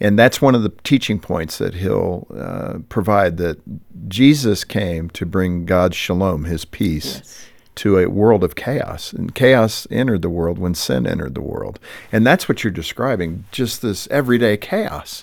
And 0.00 0.18
that's 0.18 0.40
one 0.40 0.54
of 0.54 0.62
the 0.62 0.72
teaching 0.84 1.18
points 1.18 1.58
that 1.58 1.74
he'll 1.74 2.26
uh, 2.36 2.78
provide 2.88 3.36
that 3.38 3.60
Jesus 4.08 4.64
came 4.64 5.10
to 5.10 5.26
bring 5.26 5.64
God's 5.64 5.96
shalom, 5.96 6.44
his 6.44 6.64
peace. 6.64 7.16
Yes 7.16 7.44
to 7.78 7.96
a 7.96 8.08
world 8.08 8.42
of 8.42 8.56
chaos. 8.56 9.12
And 9.12 9.32
chaos 9.36 9.86
entered 9.88 10.22
the 10.22 10.28
world 10.28 10.58
when 10.58 10.74
sin 10.74 11.06
entered 11.06 11.36
the 11.36 11.40
world. 11.40 11.78
And 12.10 12.26
that's 12.26 12.48
what 12.48 12.64
you're 12.64 12.72
describing 12.72 13.44
just 13.52 13.82
this 13.82 14.08
everyday 14.10 14.56
chaos 14.56 15.22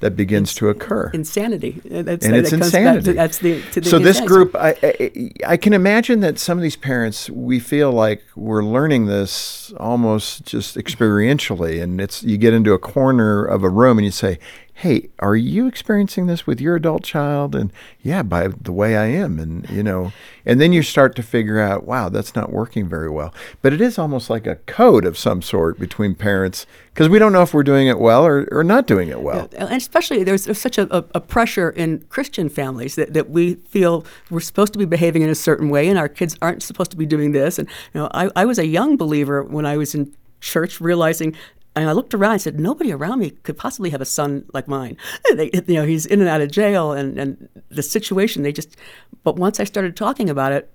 that 0.00 0.16
begins 0.16 0.50
it's 0.50 0.58
to 0.58 0.68
occur. 0.68 1.10
Insanity. 1.14 1.80
That's, 1.84 2.24
and 2.24 2.36
it's 2.36 2.52
insanity. 2.52 3.04
To, 3.04 3.12
that's 3.14 3.38
the, 3.38 3.60
the 3.74 3.84
so 3.84 3.98
this 3.98 4.20
group, 4.20 4.54
I, 4.54 4.76
I, 4.82 5.30
I, 5.46 5.56
can 5.56 5.72
imagine 5.72 6.20
that 6.20 6.38
some 6.38 6.58
of 6.58 6.62
these 6.62 6.76
parents, 6.76 7.30
we 7.30 7.58
feel 7.58 7.92
like 7.92 8.22
we're 8.34 8.62
learning 8.62 9.06
this 9.06 9.72
almost 9.78 10.44
just 10.44 10.76
experientially, 10.76 11.82
and 11.82 12.00
it's 12.00 12.22
you 12.22 12.36
get 12.36 12.52
into 12.52 12.72
a 12.72 12.78
corner 12.78 13.44
of 13.44 13.62
a 13.62 13.70
room 13.70 13.98
and 13.98 14.04
you 14.04 14.10
say, 14.10 14.38
hey, 14.80 15.08
are 15.20 15.36
you 15.36 15.66
experiencing 15.66 16.26
this 16.26 16.46
with 16.46 16.60
your 16.60 16.76
adult 16.76 17.02
child? 17.02 17.54
And 17.54 17.72
yeah, 18.02 18.22
by 18.22 18.48
the 18.48 18.72
way 18.72 18.94
I 18.94 19.06
am. 19.06 19.38
And, 19.38 19.66
you 19.70 19.82
know, 19.82 20.12
and 20.44 20.60
then 20.60 20.74
you 20.74 20.82
start 20.82 21.16
to 21.16 21.22
figure 21.22 21.58
out, 21.58 21.86
wow, 21.86 22.10
that's 22.10 22.34
not 22.34 22.52
working 22.52 22.86
very 22.86 23.08
well. 23.08 23.32
But 23.62 23.72
it 23.72 23.80
is 23.80 23.98
almost 23.98 24.28
like 24.28 24.46
a 24.46 24.56
code 24.56 25.06
of 25.06 25.16
some 25.16 25.40
sort 25.40 25.78
between 25.78 26.14
parents 26.14 26.66
because 26.92 27.08
we 27.08 27.18
don't 27.18 27.32
know 27.32 27.40
if 27.40 27.54
we're 27.54 27.62
doing 27.62 27.86
it 27.86 27.98
well 27.98 28.26
or, 28.26 28.46
or 28.52 28.62
not 28.62 28.86
doing 28.86 29.08
it 29.08 29.22
well. 29.22 29.48
Yeah, 29.50 29.64
and 29.64 29.76
especially 29.76 30.24
there's, 30.24 30.44
there's 30.44 30.60
such 30.60 30.76
a, 30.76 30.94
a, 30.94 31.20
pressure 31.22 31.70
in 31.70 32.04
Christian 32.10 32.50
families 32.50 32.96
that, 32.96 33.14
that 33.14 33.30
we 33.30 33.54
feel 33.54 34.04
we're 34.30 34.40
supposed 34.40 34.74
to 34.74 34.78
be 34.78 34.84
behaving 34.84 35.22
in 35.22 35.30
a 35.30 35.34
certain 35.34 35.70
way 35.70 35.88
and 35.88 35.98
our 35.98 36.08
kids 36.08 36.36
aren't 36.42 36.62
supposed 36.62 36.90
to 36.90 36.98
be 36.98 37.06
doing 37.06 37.32
this. 37.32 37.58
And, 37.58 37.66
you 37.94 38.00
know, 38.00 38.10
I, 38.12 38.30
I 38.36 38.44
was 38.44 38.58
a 38.58 38.66
young 38.66 38.98
believer 38.98 39.42
when 39.42 39.64
I 39.64 39.78
was 39.78 39.94
in 39.94 40.14
church 40.40 40.80
realizing 40.80 41.34
and 41.76 41.88
I 41.88 41.92
looked 41.92 42.14
around 42.14 42.32
and 42.32 42.40
said, 42.40 42.58
nobody 42.58 42.90
around 42.92 43.18
me 43.20 43.30
could 43.30 43.56
possibly 43.56 43.90
have 43.90 44.00
a 44.00 44.04
son 44.06 44.44
like 44.54 44.66
mine. 44.66 44.96
They, 45.34 45.50
you 45.52 45.74
know, 45.74 45.84
he's 45.84 46.06
in 46.06 46.20
and 46.20 46.28
out 46.28 46.40
of 46.40 46.50
jail 46.50 46.92
and, 46.92 47.18
and 47.18 47.48
the 47.68 47.82
situation, 47.82 48.42
they 48.42 48.52
just, 48.52 48.76
but 49.22 49.36
once 49.36 49.60
I 49.60 49.64
started 49.64 49.94
talking 49.96 50.30
about 50.30 50.52
it, 50.52 50.70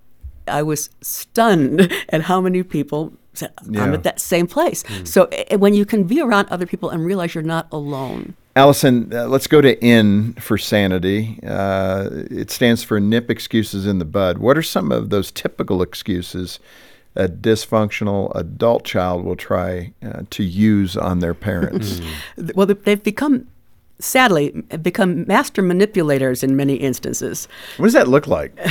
I 0.46 0.62
was 0.62 0.90
stunned 1.00 1.92
at 2.10 2.22
how 2.22 2.40
many 2.40 2.62
people 2.62 3.12
said, 3.34 3.52
I'm 3.58 3.74
Yeah. 3.74 3.92
at 3.94 4.02
that 4.04 4.20
same 4.20 4.46
place. 4.46 4.84
So 5.04 5.24
eh, 5.32 5.56
when 5.56 5.74
you 5.74 5.84
can 5.84 6.04
be 6.04 6.20
around 6.20 6.48
other 6.50 6.66
people 6.66 6.90
and 6.90 7.04
realize 7.04 7.34
you're 7.34 7.42
not 7.42 7.66
alone. 7.72 8.34
Allison, 8.54 9.10
uh, 9.14 9.26
let's 9.26 9.46
go 9.46 9.62
to 9.62 9.82
N 9.82 10.34
for 10.34 10.58
sanity. 10.58 11.38
Uh, 11.46 12.08
it 12.30 12.50
stands 12.50 12.84
for 12.84 13.00
nip 13.00 13.30
excuses 13.30 13.86
in 13.86 13.98
the 13.98 14.04
bud. 14.04 14.36
What 14.38 14.58
are 14.58 14.62
some 14.62 14.92
of 14.92 15.08
those 15.08 15.30
typical 15.30 15.80
excuses 15.80 16.60
a 17.14 17.28
dysfunctional 17.28 18.32
adult 18.34 18.84
child 18.84 19.24
will 19.24 19.36
try 19.36 19.92
uh, 20.02 20.22
to 20.30 20.42
use 20.42 20.96
on 20.96 21.18
their 21.20 21.34
parents? 21.34 22.00
Well, 22.54 22.66
they- 22.66 22.74
they've 22.74 23.02
become, 23.02 23.46
sadly, 23.98 24.50
become 24.82 25.26
master 25.26 25.62
manipulators 25.62 26.42
in 26.42 26.56
many 26.56 26.74
instances. 26.74 27.48
what 27.76 27.86
does 27.86 27.92
that 27.94 28.08
look 28.08 28.26
like? 28.26 28.52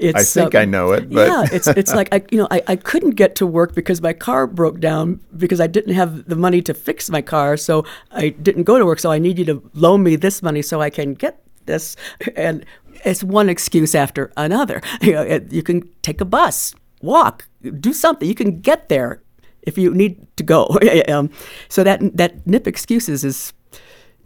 It's, 0.00 0.18
I 0.36 0.40
think 0.42 0.54
I 0.54 0.64
know 0.64 0.92
it, 0.92 1.10
but- 1.10 1.28
yeah, 1.28 1.44
it's 1.56 1.66
it's 1.66 1.92
like 1.94 2.08
I 2.12 2.22
you 2.30 2.38
know 2.38 2.48
I, 2.50 2.62
I 2.68 2.76
couldn't 2.76 3.16
get 3.16 3.34
to 3.36 3.46
work 3.46 3.74
because 3.74 4.00
my 4.00 4.12
car 4.12 4.46
broke 4.46 4.78
down 4.80 5.20
because 5.36 5.60
I 5.60 5.66
didn't 5.66 5.94
have 5.94 6.24
the 6.28 6.36
money 6.36 6.62
to 6.62 6.74
fix 6.74 7.10
my 7.10 7.20
car, 7.22 7.56
so 7.56 7.84
I 8.12 8.28
didn't 8.30 8.62
go 8.64 8.78
to 8.78 8.84
work. 8.86 8.98
So 9.00 9.10
I 9.10 9.18
need 9.18 9.38
you 9.38 9.44
to 9.46 9.70
loan 9.74 10.02
me 10.02 10.16
this 10.16 10.42
money 10.42 10.62
so 10.62 10.80
I 10.80 10.90
can 10.90 11.14
get 11.14 11.34
this, 11.66 11.96
and 12.36 12.64
it's 13.04 13.22
one 13.24 13.48
excuse 13.48 13.94
after 13.94 14.30
another. 14.36 14.80
You 15.02 15.12
know, 15.12 15.40
you 15.50 15.62
can 15.62 15.82
take 16.02 16.20
a 16.20 16.24
bus, 16.24 16.74
walk, 17.02 17.47
do 17.62 17.92
something. 17.92 18.28
You 18.28 18.34
can 18.34 18.60
get 18.60 18.88
there 18.88 19.22
if 19.62 19.76
you 19.76 19.94
need 19.94 20.26
to 20.36 20.42
go. 20.42 20.78
um, 21.08 21.30
so 21.68 21.84
that 21.84 22.16
that 22.16 22.46
nip 22.46 22.66
excuses 22.66 23.24
is 23.24 23.52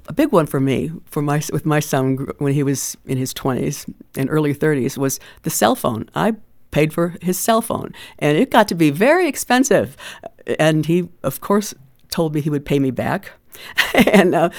a 0.08 0.12
big 0.12 0.32
one 0.32 0.46
for 0.46 0.60
me 0.60 0.90
for 1.06 1.22
my 1.22 1.42
with 1.52 1.64
my 1.64 1.80
son 1.80 2.28
when 2.38 2.52
he 2.52 2.62
was 2.62 2.96
in 3.06 3.18
his 3.18 3.32
20s 3.32 3.92
and 4.16 4.28
early 4.30 4.54
30s 4.54 4.98
was 4.98 5.20
the 5.42 5.50
cell 5.50 5.74
phone 5.74 6.08
i 6.14 6.34
paid 6.70 6.92
for 6.92 7.14
his 7.20 7.38
cell 7.38 7.62
phone 7.62 7.92
and 8.18 8.36
it 8.36 8.50
got 8.50 8.66
to 8.68 8.74
be 8.74 8.90
very 8.90 9.28
expensive 9.28 9.96
and 10.58 10.86
he 10.86 11.08
of 11.22 11.40
course 11.40 11.74
told 12.10 12.34
me 12.34 12.40
he 12.40 12.50
would 12.50 12.64
pay 12.64 12.78
me 12.78 12.90
back 12.90 13.32
and 13.94 14.34
uh, 14.34 14.50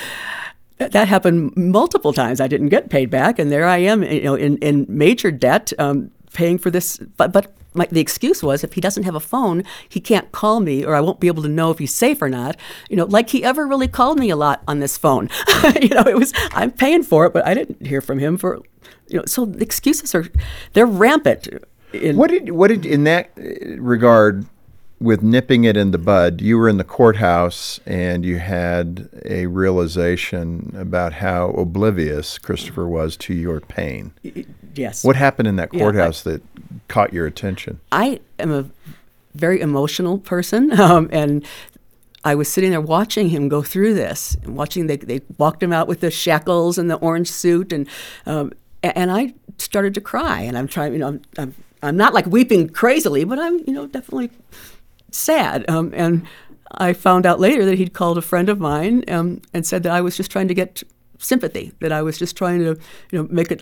that 0.78 1.08
happened 1.08 1.56
multiple 1.58 2.14
times 2.14 2.40
i 2.40 2.48
didn't 2.48 2.70
get 2.70 2.90
paid 2.90 3.10
back 3.10 3.38
and 3.38 3.52
there 3.52 3.66
i 3.66 3.78
am 3.78 4.04
you 4.04 4.24
know 4.24 4.36
in, 4.36 4.58
in 4.58 4.86
major 4.88 5.32
debt 5.32 5.74
um, 5.78 6.10
paying 6.34 6.58
for 6.58 6.70
this 6.70 6.98
but 6.98 7.32
but 7.32 7.54
my, 7.74 7.88
the 7.92 8.00
excuse 8.00 8.44
was 8.44 8.64
if 8.64 8.74
he 8.74 8.82
doesn't 8.82 9.04
have 9.04 9.16
a 9.16 9.20
phone, 9.20 9.64
he 9.88 10.00
can't 10.00 10.32
call 10.32 10.60
me, 10.60 10.86
or 10.86 10.96
I 10.96 11.02
won't 11.02 11.20
be 11.20 11.28
able 11.28 11.44
to 11.44 11.50
know 11.50 11.72
if 11.72 11.80
he's 11.80 11.94
safe 11.94 12.22
or 12.22 12.30
not. 12.30 12.56
You 12.90 12.96
know, 12.96 13.06
like 13.06 13.30
he 13.30 13.44
ever 13.44 13.66
really 13.66 13.88
called 13.88 14.20
me 14.20 14.30
a 14.30 14.36
lot 14.36 14.64
on 14.68 14.80
this 14.80 14.98
phone. 14.98 15.30
you 15.82 15.90
know, 15.90 16.04
it 16.04 16.18
was 16.18 16.34
I'm 16.54 16.72
paying 16.72 17.04
for 17.04 17.26
it, 17.26 17.34
but 17.34 17.46
I 17.46 17.54
didn't 17.54 17.86
hear 17.86 18.02
from 18.02 18.20
him 18.20 18.38
for, 18.38 18.62
you 19.08 19.18
know. 19.18 19.24
So 19.26 19.46
the 19.46 19.64
excuses 19.64 20.14
are 20.16 20.26
they're 20.74 20.86
rampant. 20.86 21.48
In, 21.94 22.18
What 22.18 22.30
did 22.30 22.52
what 22.52 22.70
did 22.70 22.86
in 22.86 23.04
that 23.04 23.32
regard 23.36 24.46
with 25.00 25.22
nipping 25.22 25.64
it 25.64 25.78
in 25.78 25.92
the 25.92 25.98
bud? 25.98 26.42
You 26.42 26.58
were 26.58 26.70
in 26.70 26.78
the 26.78 26.84
courthouse 26.84 27.80
and 27.86 28.26
you 28.26 28.40
had 28.40 29.10
a 29.26 29.48
realization 29.48 30.74
about 30.78 31.14
how 31.14 31.50
oblivious 31.52 32.38
Christopher 32.38 32.88
was 32.88 33.18
to 33.18 33.34
your 33.34 33.60
pain. 33.60 34.14
Yes. 34.76 35.04
What 35.04 35.16
happened 35.16 35.48
in 35.48 35.56
that 35.58 35.74
Yeah, 35.74 35.80
I- 35.80 35.84
courthouse 35.84 36.24
that 36.24 36.42
caught 36.88 37.14
your 37.14 37.26
attention? 37.26 37.80
I 37.92 38.20
am 38.40 38.52
a 38.52 38.66
very 39.36 39.62
emotional 39.62 40.18
person, 40.20 40.78
um, 40.80 41.10
and 41.12 41.46
I 42.24 42.36
was 42.36 42.48
sitting 42.52 42.72
there 42.72 42.82
watching 42.82 43.30
him 43.30 43.50
go 43.50 43.62
through 43.62 43.94
this, 43.96 44.38
and 44.44 44.56
watching 44.56 44.88
they 44.88 44.98
they 44.98 45.22
walked 45.38 45.62
him 45.64 45.74
out 45.74 45.88
with 45.88 46.00
the 46.00 46.12
shackles 46.12 46.78
and 46.78 46.90
the 46.90 46.96
orange 46.96 47.30
suit, 47.32 47.74
and 47.74 47.88
um, 48.26 48.52
and 48.82 49.12
I 49.12 49.34
started 49.58 49.94
to 49.96 50.02
cry, 50.02 50.42
and 50.42 50.58
I'm 50.58 50.68
trying, 50.68 50.94
you 50.94 51.00
know, 51.00 51.08
I'm 51.08 51.22
I'm, 51.38 51.56
I'm 51.82 51.98
not 51.98 52.14
like 52.14 52.26
weeping 52.28 52.70
crazily, 52.70 53.24
but 53.24 53.40
I'm 53.40 53.60
you 53.68 53.74
know 53.74 53.88
definitely 53.88 54.30
sad, 55.12 55.70
um, 55.70 55.92
and. 55.96 56.26
I 56.76 56.94
found 56.94 57.28
out 57.28 57.40
later 57.40 57.66
that 57.66 57.78
he'd 57.78 57.94
called 57.94 58.18
a 58.18 58.22
friend 58.24 58.50
of 58.50 58.60
mine 58.60 59.04
um, 59.08 59.44
and 59.54 59.64
said 59.64 59.84
that 59.84 59.92
I 59.92 60.02
was 60.02 60.18
just 60.18 60.32
trying 60.32 60.48
to 60.48 60.56
get 60.56 60.82
sympathy, 61.20 61.72
that 61.82 61.92
I 61.92 62.02
was 62.02 62.18
just 62.18 62.36
trying 62.36 62.62
to, 62.62 62.76
you 63.12 63.20
know, 63.22 63.28
make 63.30 63.52
it 63.52 63.62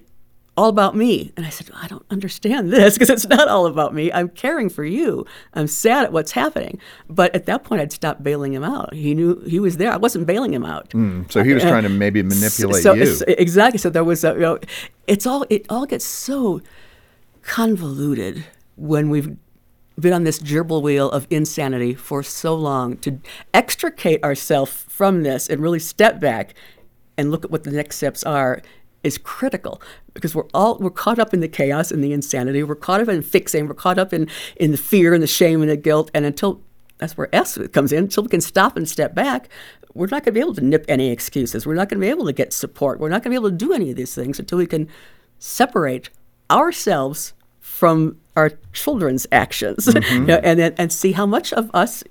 all 0.58 0.68
about 0.68 0.96
me. 0.96 1.32
And 1.38 1.46
I 1.46 1.50
said, 1.50 1.70
I 1.74 1.88
don't 1.88 2.06
understand 2.10 2.72
this 2.72 2.94
because 2.96 3.10
it's 3.10 3.28
not 3.28 3.48
all 3.48 3.66
about 3.66 3.94
me. 3.94 4.12
I'm 4.12 4.30
caring 4.30 4.70
for 4.70 4.84
you. 4.84 5.26
I'm 5.54 5.68
sad 5.68 6.06
at 6.06 6.12
what's 6.12 6.32
happening. 6.32 6.80
But 7.10 7.34
at 7.34 7.46
that 7.46 7.64
point, 7.64 7.82
I'd 7.82 7.92
stopped 7.92 8.22
bailing 8.24 8.54
him 8.54 8.64
out. 8.64 8.94
He 8.94 9.14
knew 9.14 9.42
he 9.42 9.60
was 9.60 9.78
there. 9.78 9.92
I 9.92 9.98
wasn't 9.98 10.28
bailing 10.28 10.54
him 10.54 10.66
out. 10.66 10.92
Hmm. 10.92 11.24
So 11.30 11.44
he 11.44 11.54
was 11.54 11.64
trying 11.64 11.84
to 11.84 11.90
maybe 11.90 12.22
manipulate 12.22 12.84
so, 12.84 12.94
you. 12.94 13.06
so- 13.06 13.26
exactly. 13.28 13.78
So 13.78 13.90
there 13.90 14.04
was 14.04 14.24
a, 14.24 14.34
you 14.34 14.40
know, 14.40 14.60
it's 15.08 15.26
all 15.26 15.46
it 15.50 15.66
all 15.70 15.86
gets 15.86 16.06
so 16.06 16.62
convoluted 17.44 18.46
when 18.76 19.10
we've 19.10 19.36
been 20.00 20.14
on 20.14 20.24
this 20.24 20.40
gerbil 20.40 20.82
wheel 20.82 21.10
of 21.12 21.28
insanity 21.30 21.94
for 21.94 22.24
so 22.24 22.56
long 22.56 22.98
to 22.98 23.20
extricate 23.54 24.24
ourselves 24.24 24.86
from 24.88 25.24
this 25.24 25.48
and 25.48 25.62
really 25.62 25.80
step 25.80 26.20
back 26.20 26.54
and 27.18 27.30
look 27.30 27.46
at 27.46 27.52
what 27.52 27.64
the 27.64 27.72
next 27.72 27.98
steps 27.98 28.24
are 28.24 28.62
is 29.04 29.18
critical 29.18 29.82
because 30.14 30.36
we're 30.36 30.48
all 30.54 30.78
we're 30.80 30.90
caught 30.90 31.18
up 31.20 31.34
in 31.34 31.40
the 31.40 31.48
chaos 31.48 31.92
and 31.92 32.04
the 32.04 32.14
insanity 32.14 32.62
we're 32.64 32.76
caught 32.76 33.02
up 33.02 33.08
in 33.08 33.22
fixing 33.22 33.68
we're 33.68 33.74
caught 33.74 33.98
up 33.98 34.14
in 34.14 34.28
in 34.58 34.72
the 34.72 34.78
fear 34.78 35.14
and 35.14 35.24
the 35.24 35.28
shame 35.28 35.62
and 35.62 35.70
the 35.72 35.78
guilt 35.78 36.12
and 36.14 36.26
until 36.26 36.62
that's 37.00 37.18
where 37.18 37.28
S 37.34 37.58
comes 37.74 37.92
in. 37.92 38.04
Until 38.04 38.22
we 38.22 38.30
can 38.30 38.42
stop 38.42 38.78
and 38.78 38.88
step 38.88 39.16
back, 39.16 39.50
we're 39.96 40.06
not 40.06 40.24
going 40.24 40.26
to 40.26 40.32
be 40.34 40.40
able 40.40 40.54
to 40.54 40.62
nip 40.64 40.86
any 40.88 41.10
excuses. 41.10 41.66
We're 41.66 41.74
not 41.74 41.90
going 41.90 42.00
to 42.00 42.06
be 42.06 42.12
able 42.12 42.28
to 42.28 42.32
get 42.32 42.54
support. 42.54 43.00
We're 43.00 43.10
not 43.10 43.24
going 43.24 43.36
to 43.36 43.42
be 43.42 43.44
able 43.44 43.50
to 43.50 43.66
do 43.66 43.74
any 43.74 43.90
of 43.90 43.96
these 43.96 44.14
things 44.14 44.38
until 44.40 44.60
we 44.60 44.68
can 44.68 44.88
separate 45.40 46.12
ourselves 46.52 47.34
from 47.60 48.18
our 48.36 48.52
children's 48.72 49.26
actions, 49.32 49.88
You 50.12 50.20
know, 50.20 50.40
and 50.44 50.60
then- 50.60 50.76
and 50.78 50.94
see 50.94 51.14
how 51.14 51.26
much 51.26 51.52
of 51.54 51.72
us, 51.74 52.04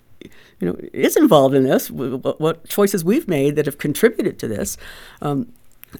you 0.59 0.67
know, 0.69 0.77
is 0.93 1.17
involved 1.17 1.55
in 1.55 1.63
this. 1.63 1.89
What, 1.89 2.41
what 2.41 2.67
choices 2.69 3.05
we've 3.05 3.29
made 3.29 3.55
that 3.55 3.67
have 3.67 3.79
contributed 3.79 4.41
to 4.41 4.49
this. 4.49 4.77
Um, 5.23 5.53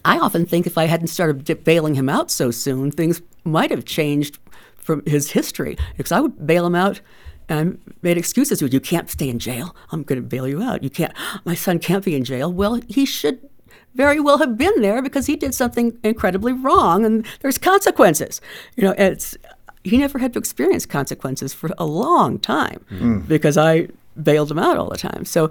I 0.05 0.19
often 0.19 0.45
think 0.45 0.67
if 0.67 0.77
I 0.77 0.85
hadn't 0.85 1.07
started 1.07 1.63
bailing 1.63 1.95
him 1.95 2.09
out 2.09 2.31
so 2.31 2.51
soon, 2.51 2.91
things 2.91 3.21
might 3.43 3.71
have 3.71 3.85
changed 3.85 4.39
from 4.77 5.03
his 5.05 5.31
history. 5.31 5.77
Because 5.97 6.11
I 6.11 6.19
would 6.19 6.45
bail 6.45 6.65
him 6.65 6.75
out 6.75 7.01
and 7.49 7.59
I 7.59 7.91
made 8.01 8.17
excuses. 8.17 8.61
You 8.61 8.79
can't 8.79 9.09
stay 9.09 9.29
in 9.29 9.39
jail. 9.39 9.75
I'm 9.91 10.03
going 10.03 10.21
to 10.21 10.27
bail 10.27 10.47
you 10.47 10.61
out. 10.61 10.83
You 10.83 10.89
can't. 10.89 11.13
My 11.45 11.55
son 11.55 11.79
can't 11.79 12.03
be 12.03 12.15
in 12.15 12.23
jail. 12.23 12.51
Well, 12.51 12.79
he 12.87 13.05
should 13.05 13.47
very 13.93 14.19
well 14.19 14.37
have 14.37 14.57
been 14.57 14.81
there 14.81 15.01
because 15.01 15.25
he 15.25 15.35
did 15.35 15.53
something 15.53 15.97
incredibly 16.03 16.53
wrong, 16.53 17.05
and 17.05 17.25
there's 17.41 17.57
consequences. 17.57 18.39
You 18.77 18.83
know, 18.83 18.95
it's 18.97 19.37
he 19.83 19.97
never 19.97 20.19
had 20.19 20.33
to 20.33 20.39
experience 20.39 20.85
consequences 20.85 21.53
for 21.53 21.71
a 21.77 21.85
long 21.85 22.39
time 22.39 22.85
mm. 22.91 23.27
because 23.27 23.57
I 23.57 23.87
bailed 24.21 24.51
him 24.51 24.59
out 24.59 24.77
all 24.77 24.89
the 24.89 24.97
time. 24.97 25.25
So 25.25 25.49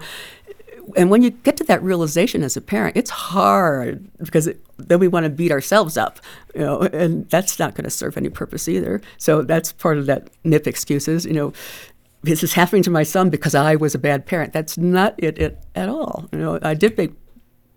and 0.95 1.09
when 1.09 1.21
you 1.21 1.31
get 1.31 1.57
to 1.57 1.63
that 1.65 1.81
realization 1.83 2.43
as 2.43 2.55
a 2.57 2.61
parent, 2.61 2.97
it's 2.97 3.09
hard 3.09 4.09
because 4.17 4.47
it, 4.47 4.63
then 4.77 4.99
we 4.99 5.07
want 5.07 5.25
to 5.25 5.29
beat 5.29 5.51
ourselves 5.51 5.97
up, 5.97 6.19
you 6.55 6.61
know, 6.61 6.81
and 6.81 7.29
that's 7.29 7.59
not 7.59 7.75
going 7.75 7.83
to 7.85 7.89
serve 7.89 8.17
any 8.17 8.29
purpose 8.29 8.67
either. 8.67 9.01
So 9.17 9.41
that's 9.41 9.71
part 9.71 9.97
of 9.97 10.05
that 10.07 10.29
nip 10.43 10.67
excuses, 10.67 11.25
you 11.25 11.33
know. 11.33 11.53
This 12.23 12.43
is 12.43 12.53
happening 12.53 12.83
to 12.83 12.91
my 12.91 13.01
son 13.01 13.31
because 13.31 13.55
I 13.55 13.75
was 13.75 13.95
a 13.95 13.99
bad 13.99 14.27
parent. 14.27 14.53
That's 14.53 14.77
not 14.77 15.15
it, 15.17 15.39
it 15.39 15.63
at 15.73 15.89
all. 15.89 16.29
You 16.31 16.37
know, 16.37 16.59
I 16.61 16.75
did 16.75 16.95
make 16.95 17.13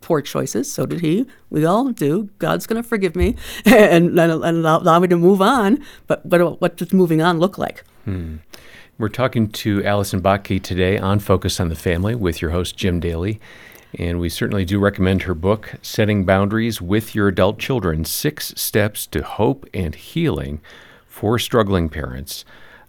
poor 0.05 0.21
choices. 0.21 0.71
So 0.71 0.85
did 0.87 1.01
he. 1.01 1.27
We 1.51 1.65
all 1.65 1.89
do. 1.89 2.29
God's 2.39 2.67
going 2.67 2.81
to 2.81 2.87
forgive 2.87 3.17
me 3.17 3.37
and, 3.65 4.19
and 4.19 4.31
allow, 4.31 4.99
me 4.99 5.09
to 5.09 5.17
move 5.17 5.41
on. 5.41 5.83
But 6.07 6.27
what, 6.27 6.61
what 6.61 6.77
does 6.77 6.93
moving 6.93 7.23
on 7.23 7.39
look 7.39 7.59
like? 7.59 7.85
Hmm. 8.05 8.37
We're 8.97 9.09
talking 9.09 9.49
to 9.49 9.85
Allison 9.85 10.23
Bottke 10.23 10.63
today 10.63 10.99
on 10.99 11.19
Focus 11.19 11.59
on 11.59 11.69
the 11.69 11.75
Family 11.75 12.15
with 12.15 12.41
your 12.41 12.53
host, 12.53 12.77
Jim 12.77 13.01
Daly. 13.01 13.41
And 13.99 14.21
we 14.21 14.29
certainly 14.29 14.65
do 14.65 14.79
recommend 14.79 15.23
her 15.23 15.35
book, 15.35 15.75
Setting 15.83 16.25
Boundaries 16.25 16.81
with 16.81 17.13
Your 17.13 17.27
Adult 17.27 17.59
Children 17.59 18.05
Six 18.05 18.55
Steps 18.57 19.09
to 19.09 19.25
Hope 19.25 19.69
and 19.75 19.97
Healing 19.97 20.61
for 21.09 21.41
Struggling 21.41 21.89
Parents. 21.89 22.45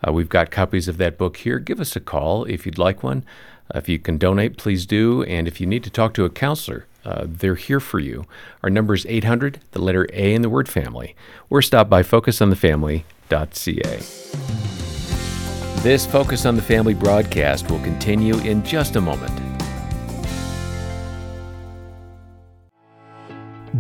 Uh, 0.07 0.13
we've 0.13 0.29
got 0.29 0.51
copies 0.51 0.87
of 0.87 0.97
that 0.97 1.17
book 1.17 1.37
here. 1.37 1.57
Give 1.57 1.79
us 1.79 1.95
a 1.95 1.99
call 1.99 2.45
if 2.45 2.67
you'd 2.67 2.77
like 2.77 3.01
one. 3.01 3.25
Uh, 3.73 3.79
if 3.79 3.89
you 3.89 3.97
can 3.97 4.19
donate, 4.19 4.57
please 4.57 4.85
do. 4.85 5.23
And 5.23 5.47
if 5.47 5.59
you 5.59 5.65
need 5.65 5.83
to 5.85 5.89
talk 5.89 6.13
to 6.13 6.25
a 6.25 6.29
counselor, 6.29 6.85
uh, 7.03 7.25
they're 7.27 7.55
here 7.55 7.79
for 7.79 7.97
you. 7.97 8.25
Our 8.61 8.69
number 8.69 8.93
is 8.93 9.07
800, 9.07 9.59
the 9.71 9.81
letter 9.81 10.07
A 10.13 10.35
in 10.35 10.43
the 10.43 10.51
word 10.51 10.69
family, 10.69 11.15
or 11.49 11.63
stop 11.63 11.89
by 11.89 12.03
focusonthefamily.ca. 12.03 14.84
This 15.85 16.03
Focus 16.03 16.47
on 16.47 16.55
the 16.55 16.63
Family 16.63 16.95
broadcast 16.95 17.69
will 17.69 17.77
continue 17.81 18.39
in 18.39 18.63
just 18.63 18.95
a 18.95 18.99
moment. 18.99 19.31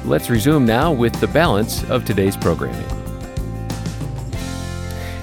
Let's 0.05 0.29
resume 0.29 0.65
now 0.65 0.91
with 0.91 1.19
the 1.19 1.27
balance 1.27 1.83
of 1.89 2.05
today's 2.05 2.37
programming. 2.37 2.85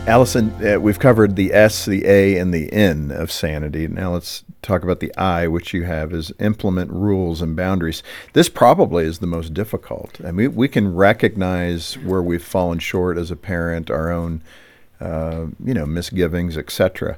Allison, 0.08 0.50
uh, 0.66 0.80
we've 0.80 0.98
covered 0.98 1.36
the 1.36 1.54
S, 1.54 1.84
the 1.84 2.04
A, 2.04 2.36
and 2.38 2.52
the 2.52 2.72
N 2.72 3.12
of 3.12 3.30
sanity. 3.30 3.86
Now 3.86 4.14
let's 4.14 4.42
talk 4.62 4.82
about 4.82 5.00
the 5.00 5.14
I, 5.16 5.46
which 5.48 5.74
you 5.74 5.84
have 5.84 6.12
is 6.12 6.32
implement 6.38 6.90
rules 6.90 7.42
and 7.42 7.56
boundaries. 7.56 8.02
This 8.32 8.48
probably 8.48 9.04
is 9.04 9.18
the 9.18 9.26
most 9.26 9.52
difficult. 9.52 10.20
I 10.24 10.30
mean, 10.30 10.54
we 10.54 10.68
can 10.68 10.94
recognize 10.94 11.94
where 11.98 12.22
we've 12.22 12.44
fallen 12.44 12.78
short 12.78 13.18
as 13.18 13.30
a 13.30 13.36
parent, 13.36 13.90
our 13.90 14.10
own, 14.10 14.42
uh, 15.00 15.46
you 15.62 15.74
know, 15.74 15.86
misgivings, 15.86 16.56
etc. 16.56 17.16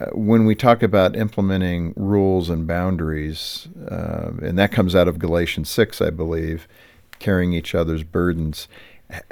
Uh, 0.00 0.06
when 0.12 0.46
we 0.46 0.54
talk 0.54 0.82
about 0.82 1.16
implementing 1.16 1.92
rules 1.96 2.48
and 2.48 2.66
boundaries, 2.66 3.68
uh, 3.90 4.32
and 4.42 4.58
that 4.58 4.72
comes 4.72 4.94
out 4.94 5.08
of 5.08 5.18
Galatians 5.18 5.68
6, 5.68 6.00
I 6.00 6.10
believe, 6.10 6.66
carrying 7.18 7.52
each 7.52 7.74
other's 7.74 8.02
burdens 8.02 8.66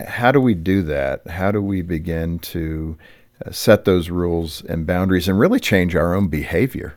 how 0.06 0.32
do 0.32 0.40
we 0.40 0.54
do 0.54 0.82
that? 0.82 1.26
How 1.28 1.50
do 1.50 1.62
we 1.62 1.82
begin 1.82 2.38
to 2.40 2.96
uh, 3.44 3.50
set 3.50 3.84
those 3.84 4.10
rules 4.10 4.62
and 4.64 4.86
boundaries 4.86 5.28
and 5.28 5.38
really 5.38 5.60
change 5.60 5.94
our 5.94 6.14
own 6.14 6.28
behavior? 6.28 6.94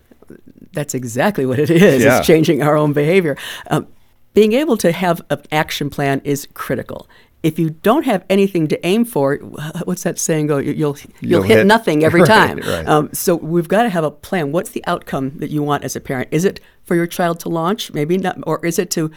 That's 0.73 0.93
exactly 0.93 1.45
what 1.45 1.59
it 1.59 1.69
is. 1.69 2.03
Yeah. 2.03 2.19
It's 2.19 2.27
changing 2.27 2.61
our 2.61 2.77
own 2.77 2.93
behavior. 2.93 3.37
Um, 3.69 3.87
being 4.33 4.53
able 4.53 4.77
to 4.77 4.91
have 4.91 5.21
an 5.29 5.41
action 5.51 5.89
plan 5.89 6.21
is 6.23 6.47
critical. 6.53 7.07
If 7.43 7.57
you 7.57 7.71
don't 7.71 8.05
have 8.05 8.23
anything 8.29 8.67
to 8.67 8.85
aim 8.85 9.03
for, 9.03 9.37
what's 9.83 10.03
that 10.03 10.19
saying 10.19 10.47
go? 10.47 10.59
You'll 10.59 10.75
you'll, 10.75 10.97
you'll 11.19 11.41
hit, 11.41 11.57
hit, 11.57 11.67
nothing 11.67 12.03
every 12.05 12.21
right, 12.21 12.27
time. 12.27 12.57
Right. 12.59 12.87
Um, 12.87 13.09
so 13.13 13.35
we've 13.35 13.67
got 13.67 13.83
to 13.83 13.89
have 13.89 14.03
a 14.03 14.11
plan. 14.11 14.51
What's 14.51 14.69
the 14.69 14.83
outcome 14.85 15.37
that 15.37 15.49
you 15.49 15.63
want 15.63 15.83
as 15.83 15.95
a 15.95 15.99
parent? 15.99 16.29
Is 16.31 16.45
it 16.45 16.59
for 16.83 16.95
your 16.95 17.07
child 17.07 17.39
to 17.41 17.49
launch? 17.49 17.91
Maybe 17.93 18.17
not, 18.17 18.37
or 18.43 18.63
is 18.65 18.77
it 18.77 18.91
to 18.91 19.11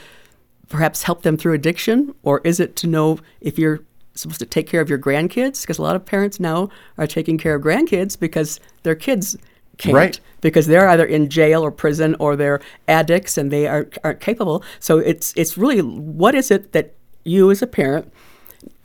perhaps 0.69 1.03
help 1.03 1.23
them 1.23 1.37
through 1.37 1.53
addiction? 1.53 2.15
Or 2.23 2.41
is 2.45 2.61
it 2.61 2.77
to 2.77 2.87
know 2.87 3.19
if 3.41 3.59
you're 3.59 3.81
supposed 4.15 4.41
to 4.41 4.47
take 4.47 4.67
care 4.67 4.81
of 4.81 4.89
your 4.89 4.99
grandkids? 4.99 5.61
Because 5.61 5.79
a 5.79 5.83
lot 5.83 5.95
of 5.95 6.05
parents 6.05 6.41
now 6.41 6.71
are 6.97 7.07
taking 7.07 7.37
care 7.37 7.55
of 7.55 7.63
grandkids 7.63 8.19
because 8.19 8.59
their 8.85 8.95
kids 8.95 9.37
can't. 9.79 9.95
Right. 9.95 10.21
Because 10.41 10.67
they're 10.67 10.89
either 10.89 11.07
in 11.07 11.31
jail 11.31 11.63
or 11.63 11.71
prison 11.71 12.17
or 12.19 12.37
they're 12.37 12.61
addicts 12.87 13.39
and 13.39 13.51
they 13.51 13.67
aren't, 13.67 13.97
aren't 14.05 14.21
capable. 14.21 14.63
So 14.79 14.99
it's, 14.99 15.33
it's 15.37 15.57
really 15.57 15.81
what 15.81 16.35
is 16.35 16.51
it 16.51 16.73
that 16.73 16.95
you 17.25 17.51
as 17.51 17.63
a 17.63 17.67
parent 17.67 18.13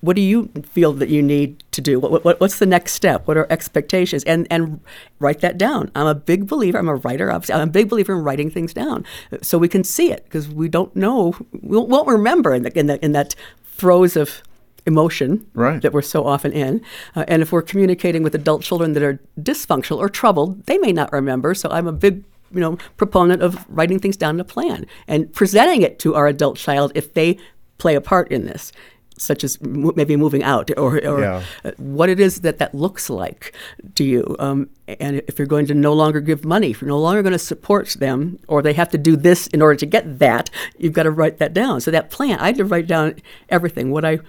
what 0.02 0.16
do 0.16 0.22
you 0.22 0.50
feel 0.72 0.94
that 0.94 1.10
you 1.10 1.22
need 1.22 1.62
to 1.72 1.82
do? 1.82 2.00
What, 2.00 2.24
what, 2.24 2.40
what's 2.40 2.60
the 2.60 2.66
next 2.66 2.94
step? 2.94 3.28
What 3.28 3.38
are 3.38 3.48
expectations? 3.50 4.24
And 4.24 4.48
and 4.50 4.80
write 5.20 5.42
that 5.42 5.58
down. 5.58 5.92
I'm 5.94 6.08
a 6.08 6.16
big 6.16 6.48
believer. 6.48 6.78
I'm 6.78 6.88
a 6.88 6.96
writer. 6.96 7.32
Obviously, 7.32 7.56
I'm 7.56 7.68
a 7.68 7.72
big 7.72 7.90
believer 7.90 8.14
in 8.14 8.24
writing 8.24 8.50
things 8.50 8.74
down 8.74 9.06
so 9.42 9.58
we 9.58 9.68
can 9.68 9.84
see 9.84 10.12
it 10.12 10.24
because 10.24 10.48
we 10.48 10.70
don't 10.70 10.96
know. 10.96 11.36
We 11.52 11.78
won't 11.78 12.08
remember 12.08 12.54
in, 12.54 12.64
the, 12.64 12.80
in, 12.80 12.88
the, 12.88 13.04
in 13.04 13.12
that 13.12 13.36
throes 13.64 14.16
of 14.16 14.42
emotion 14.90 15.50
right. 15.54 15.82
that 15.82 15.94
we're 15.94 16.02
so 16.02 16.26
often 16.26 16.52
in. 16.52 16.82
Uh, 17.16 17.24
and 17.30 17.42
if 17.42 17.54
we're 17.54 17.62
communicating 17.62 18.24
with 18.24 18.36
adult 18.36 18.62
children 18.62 18.92
that 18.94 19.04
are 19.04 19.22
dysfunctional 19.40 20.00
or 20.00 20.10
troubled, 20.10 20.66
they 20.66 20.78
may 20.78 20.92
not 20.92 21.14
remember. 21.14 21.54
So 21.54 21.70
I'm 21.70 21.88
a 21.88 21.94
big 21.94 22.26
you 22.52 22.60
know 22.60 22.78
proponent 22.98 23.42
of 23.42 23.66
writing 23.70 24.00
things 24.00 24.18
down 24.18 24.36
in 24.36 24.42
a 24.42 24.44
plan 24.56 24.86
and 25.08 25.32
presenting 25.32 25.84
it 25.84 26.00
to 26.00 26.16
our 26.16 26.28
adult 26.28 26.58
child 26.58 26.92
if 26.96 27.14
they 27.14 27.38
play 27.78 27.96
a 27.96 28.02
part 28.02 28.30
in 28.32 28.46
this 28.46 28.74
such 29.22 29.44
as 29.44 29.62
maybe 29.62 30.16
moving 30.16 30.44
out 30.44 30.72
or, 30.78 31.06
or 31.06 31.22
yeah. 31.22 31.44
what 31.78 32.10
it 32.10 32.20
is 32.20 32.42
that 32.42 32.58
that 32.58 32.74
looks 32.74 33.10
like 33.10 33.54
to 33.96 34.04
you. 34.04 34.36
Um, 34.40 34.70
and 34.88 35.22
if 35.28 35.38
you're 35.38 35.48
going 35.48 35.68
to 35.68 35.74
no 35.74 35.94
longer 35.94 36.22
give 36.22 36.46
money, 36.46 36.72
if 36.72 36.82
you're 36.82 36.90
no 36.90 37.00
longer 37.00 37.22
going 37.22 37.34
to 37.34 37.40
support 37.40 37.90
them, 38.00 38.40
or 38.48 38.62
they 38.62 38.74
have 38.74 38.90
to 38.90 38.98
do 38.98 39.16
this 39.16 39.48
in 39.48 39.62
order 39.62 39.76
to 39.76 39.86
get 39.86 40.20
that, 40.20 40.50
you've 40.78 40.94
got 40.94 41.04
to 41.04 41.12
write 41.12 41.38
that 41.40 41.54
down. 41.54 41.82
So 41.82 41.92
that 41.92 42.10
plan, 42.10 42.40
I 42.40 42.48
had 42.48 42.58
to 42.58 42.66
write 42.66 42.88
down 42.88 43.16
everything, 43.50 43.92
what 43.92 44.06
I, 44.06 44.20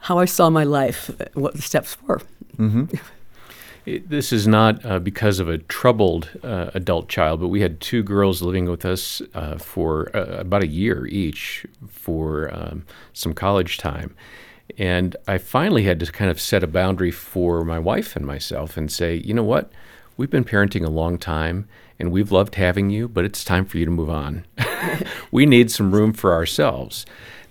how 0.00 0.18
I 0.18 0.24
saw 0.24 0.50
my 0.50 0.64
life, 0.64 1.10
what 1.34 1.54
the 1.54 1.62
steps 1.62 1.96
were. 2.02 2.20
Mm-hmm. 2.56 2.96
It, 3.86 4.10
this 4.10 4.32
is 4.32 4.48
not 4.48 4.84
uh, 4.84 4.98
because 4.98 5.38
of 5.38 5.48
a 5.48 5.58
troubled 5.58 6.28
uh, 6.42 6.72
adult 6.74 7.08
child, 7.08 7.38
but 7.38 7.46
we 7.46 7.60
had 7.60 7.80
two 7.80 8.02
girls 8.02 8.42
living 8.42 8.68
with 8.68 8.84
us 8.84 9.22
uh, 9.32 9.58
for 9.58 10.10
uh, 10.12 10.40
about 10.40 10.64
a 10.64 10.66
year 10.66 11.06
each 11.06 11.64
for 11.88 12.52
um, 12.52 12.84
some 13.12 13.32
college 13.32 13.78
time. 13.78 14.16
And 14.76 15.14
I 15.28 15.38
finally 15.38 15.84
had 15.84 16.00
to 16.00 16.10
kind 16.10 16.32
of 16.32 16.40
set 16.40 16.64
a 16.64 16.66
boundary 16.66 17.12
for 17.12 17.64
my 17.64 17.78
wife 17.78 18.16
and 18.16 18.26
myself 18.26 18.76
and 18.76 18.90
say, 18.90 19.22
you 19.24 19.32
know 19.32 19.44
what? 19.44 19.70
We've 20.16 20.30
been 20.30 20.44
parenting 20.44 20.84
a 20.84 20.90
long 20.90 21.16
time 21.16 21.68
and 21.96 22.10
we've 22.10 22.32
loved 22.32 22.56
having 22.56 22.90
you, 22.90 23.06
but 23.06 23.24
it's 23.24 23.44
time 23.44 23.64
for 23.64 23.78
you 23.78 23.84
to 23.84 23.90
move 23.92 24.10
on. 24.10 24.44
we 25.30 25.46
need 25.46 25.70
some 25.70 25.92
room 25.92 26.12
for 26.12 26.32
ourselves. 26.32 27.06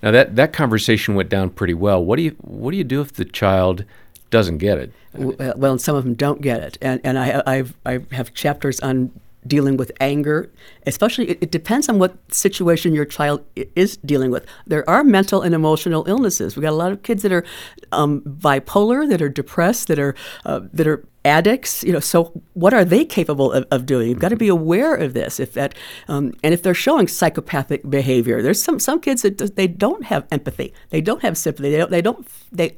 Now 0.06 0.12
that, 0.12 0.36
that 0.36 0.54
conversation 0.54 1.16
went 1.16 1.30
down 1.30 1.50
pretty 1.50 1.74
well. 1.74 2.06
What 2.06 2.18
do 2.18 2.22
you 2.22 2.36
what 2.42 2.72
do 2.72 2.78
you 2.78 2.84
do 2.84 3.02
if 3.02 3.14
the 3.14 3.26
child 3.26 3.86
doesn't 4.30 4.60
get 4.60 4.78
it? 4.78 4.94
Well, 5.14 5.72
and 5.72 5.82
some 5.82 5.96
of 5.96 6.04
them 6.04 6.14
don't 6.14 6.42
get 6.42 6.62
it, 6.62 6.78
and 6.80 7.02
and 7.04 7.18
I 7.18 7.42
I've, 7.48 7.76
I 7.88 8.02
have 8.12 8.32
chapters 8.36 8.80
on 8.82 9.12
dealing 9.48 9.78
with 9.78 9.92
anger, 10.00 10.52
especially 10.86 11.30
it, 11.30 11.38
it, 11.42 11.52
depends 11.52 11.88
on 11.88 12.00
what 12.00 12.18
situation 12.34 12.94
your 12.94 13.06
child 13.06 13.44
is 13.76 13.98
dealing 13.98 14.32
with. 14.32 14.46
There 14.66 14.88
are 14.90 15.04
mental 15.04 15.44
and 15.44 15.54
emotional 15.54 16.04
illnesses. 16.08 16.56
We 16.56 16.62
got 16.62 16.72
a 16.72 16.76
lot 16.76 16.92
of 16.92 17.04
kids 17.04 17.22
that 17.22 17.32
are 17.32 17.46
um, 17.92 18.22
bipolar, 18.22 19.08
that 19.10 19.22
are 19.22 19.30
depressed, 19.30 19.88
that 19.88 20.00
are 20.00 20.16
uh, 20.46 20.62
that 20.72 20.88
are 20.88 21.04
addicts. 21.26 21.84
You 21.84 21.92
know, 21.94 22.00
so 22.00 22.32
what 22.54 22.74
are 22.74 22.86
they 22.86 23.04
capable 23.04 23.52
of, 23.52 23.66
of 23.72 23.86
doing? 23.86 24.10
You've 24.10 24.20
got 24.20 24.30
to 24.30 24.38
be 24.38 24.48
aware 24.48 24.96
of 24.96 25.14
this. 25.14 25.40
If 25.40 25.54
that 25.54 25.76
um, 26.08 26.34
and 26.44 26.54
if 26.54 26.64
they're 26.64 26.74
showing 26.74 27.08
psychopathic 27.08 27.90
behavior, 27.90 28.42
there's 28.42 28.62
some 28.62 28.80
some 28.80 29.02
kids 29.02 29.24
that 29.24 29.56
they 29.56 29.68
don't 29.68 30.06
have 30.06 30.26
empathy, 30.32 30.74
they 30.92 31.02
don't 31.02 31.22
have 31.22 31.38
sympathy, 31.38 31.72
they 31.72 31.78
don't 31.78 31.92
they 31.92 32.02
don't 32.02 32.28
they 32.52 32.78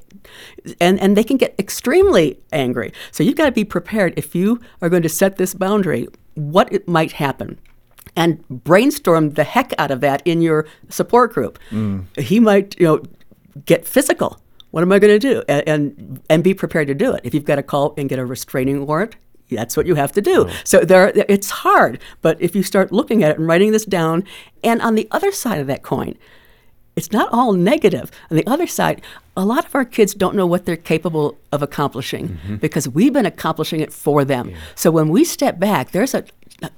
and 0.79 0.99
and 0.99 1.15
they 1.15 1.23
can 1.23 1.38
get 1.38 1.53
extremely 1.60 2.39
angry. 2.51 2.91
So 3.12 3.23
you've 3.23 3.36
got 3.36 3.45
to 3.45 3.51
be 3.51 3.65
prepared 3.65 4.13
if 4.17 4.33
you 4.33 4.60
are 4.81 4.89
going 4.89 5.03
to 5.03 5.10
set 5.10 5.38
this 5.38 5.53
boundary 5.53 6.07
what 6.36 6.71
it 6.71 6.88
might 6.88 7.13
happen 7.13 7.60
and 8.15 8.47
brainstorm 8.49 9.31
the 9.31 9.43
heck 9.43 9.73
out 9.77 9.91
of 9.91 10.01
that 10.01 10.21
in 10.25 10.41
your 10.41 10.65
support 10.89 11.33
group. 11.33 11.60
Mm. 11.69 12.05
He 12.19 12.39
might, 12.39 12.77
you 12.79 12.88
know, 12.88 13.03
get 13.65 13.88
physical. 13.88 14.41
What 14.77 14.83
am 14.83 14.91
I 14.91 14.99
going 14.99 15.19
to 15.19 15.33
do? 15.33 15.41
And, 15.47 15.67
and, 15.67 16.21
and 16.29 16.43
be 16.43 16.53
prepared 16.53 16.85
to 16.85 16.93
do 16.93 17.11
it. 17.15 17.21
If 17.23 17.33
you've 17.33 17.45
got 17.45 17.55
to 17.55 17.63
call 17.63 17.95
and 17.97 18.07
get 18.07 18.19
a 18.19 18.25
restraining 18.27 18.85
warrant, 18.85 19.15
that's 19.49 19.75
what 19.75 19.87
you 19.87 19.95
have 19.95 20.11
to 20.11 20.21
do. 20.21 20.45
Oh. 20.47 20.53
So 20.65 20.81
there, 20.81 21.11
it's 21.27 21.49
hard. 21.49 21.99
But 22.21 22.39
if 22.39 22.55
you 22.55 22.61
start 22.61 22.91
looking 22.91 23.23
at 23.23 23.31
it 23.31 23.39
and 23.39 23.47
writing 23.47 23.71
this 23.71 23.85
down, 23.85 24.23
and 24.63 24.79
on 24.83 24.93
the 24.93 25.07
other 25.09 25.31
side 25.31 25.59
of 25.59 25.65
that 25.65 25.81
coin, 25.81 26.15
it's 26.95 27.11
not 27.11 27.27
all 27.33 27.53
negative. 27.53 28.11
On 28.29 28.37
the 28.37 28.45
other 28.45 28.67
side, 28.67 29.01
a 29.35 29.43
lot 29.43 29.65
of 29.65 29.73
our 29.73 29.83
kids 29.83 30.13
don't 30.13 30.35
know 30.35 30.45
what 30.45 30.65
they're 30.65 30.77
capable 30.77 31.39
of 31.51 31.63
accomplishing 31.63 32.27
mm-hmm. 32.27 32.55
because 32.57 32.87
we've 32.87 33.13
been 33.13 33.25
accomplishing 33.25 33.79
it 33.79 33.91
for 33.91 34.23
them. 34.23 34.51
Yeah. 34.51 34.57
So 34.75 34.91
when 34.91 35.09
we 35.09 35.23
step 35.23 35.57
back, 35.57 35.89
there's 35.89 36.13
a 36.13 36.23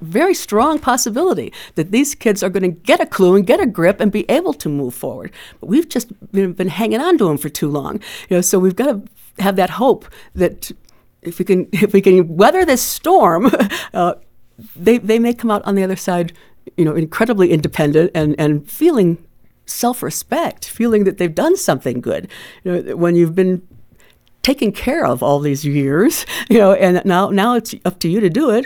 very 0.02 0.34
strong 0.34 0.80
possibility 0.80 1.54
that 1.76 1.92
these 1.92 2.15
kids 2.15 2.44
are 2.44 2.50
going 2.50 2.63
to 2.63 2.80
get 2.82 3.00
a 3.00 3.06
clue 3.06 3.36
and 3.36 3.48
get 3.48 3.60
a 3.60 3.65
grip 3.65 4.00
and 4.00 4.12
be 4.12 4.30
able 4.30 4.54
to 4.54 4.70
move 4.70 4.94
forward. 4.94 5.32
But 5.60 5.68
we've 5.68 5.88
just 5.88 6.12
been, 6.32 6.54
been 6.54 6.68
hanging 6.68 7.00
on 7.00 7.18
to 7.18 7.26
them 7.26 7.38
for 7.38 7.50
too 7.50 7.70
long. 7.70 7.96
You 8.30 8.38
know, 8.38 8.42
so 8.42 8.60
we've 8.60 8.76
got 8.76 8.86
to 8.88 9.42
have 9.42 9.56
that 9.56 9.70
hope 9.72 10.06
that 10.36 10.72
if 11.22 11.39
we 11.39 11.46
can 11.46 11.68
if 11.72 11.94
we 11.94 12.02
can 12.02 12.36
weather 12.36 12.65
this 12.65 12.82
storm, 12.82 13.52
uh, 13.94 14.15
they 14.76 14.98
they 14.98 15.20
may 15.20 15.34
come 15.34 15.52
out 15.52 15.63
on 15.65 15.76
the 15.76 15.84
other 15.84 15.96
side, 15.96 16.34
you 16.78 16.86
know, 16.86 16.96
incredibly 16.96 17.52
independent 17.52 18.12
and 18.13 18.36
and 18.39 18.70
feeling 18.70 19.18
self-respect, 19.65 20.68
feeling 20.68 21.04
that 21.04 21.18
they've 21.18 21.36
done 21.36 21.56
something 21.56 22.02
good. 22.02 22.28
You 22.63 22.82
know, 22.82 22.96
when 22.96 23.15
you've 23.15 23.36
been 23.36 23.62
taken 24.42 24.72
care 24.72 25.06
of 25.06 25.22
all 25.22 25.39
these 25.39 25.63
years, 25.65 26.26
you 26.50 26.58
know, 26.58 26.74
and 26.74 27.02
now 27.06 27.30
now 27.30 27.56
it's 27.56 27.76
up 27.86 28.00
to 28.00 28.10
you 28.10 28.20
to 28.20 28.30
do 28.30 28.50
it 28.50 28.65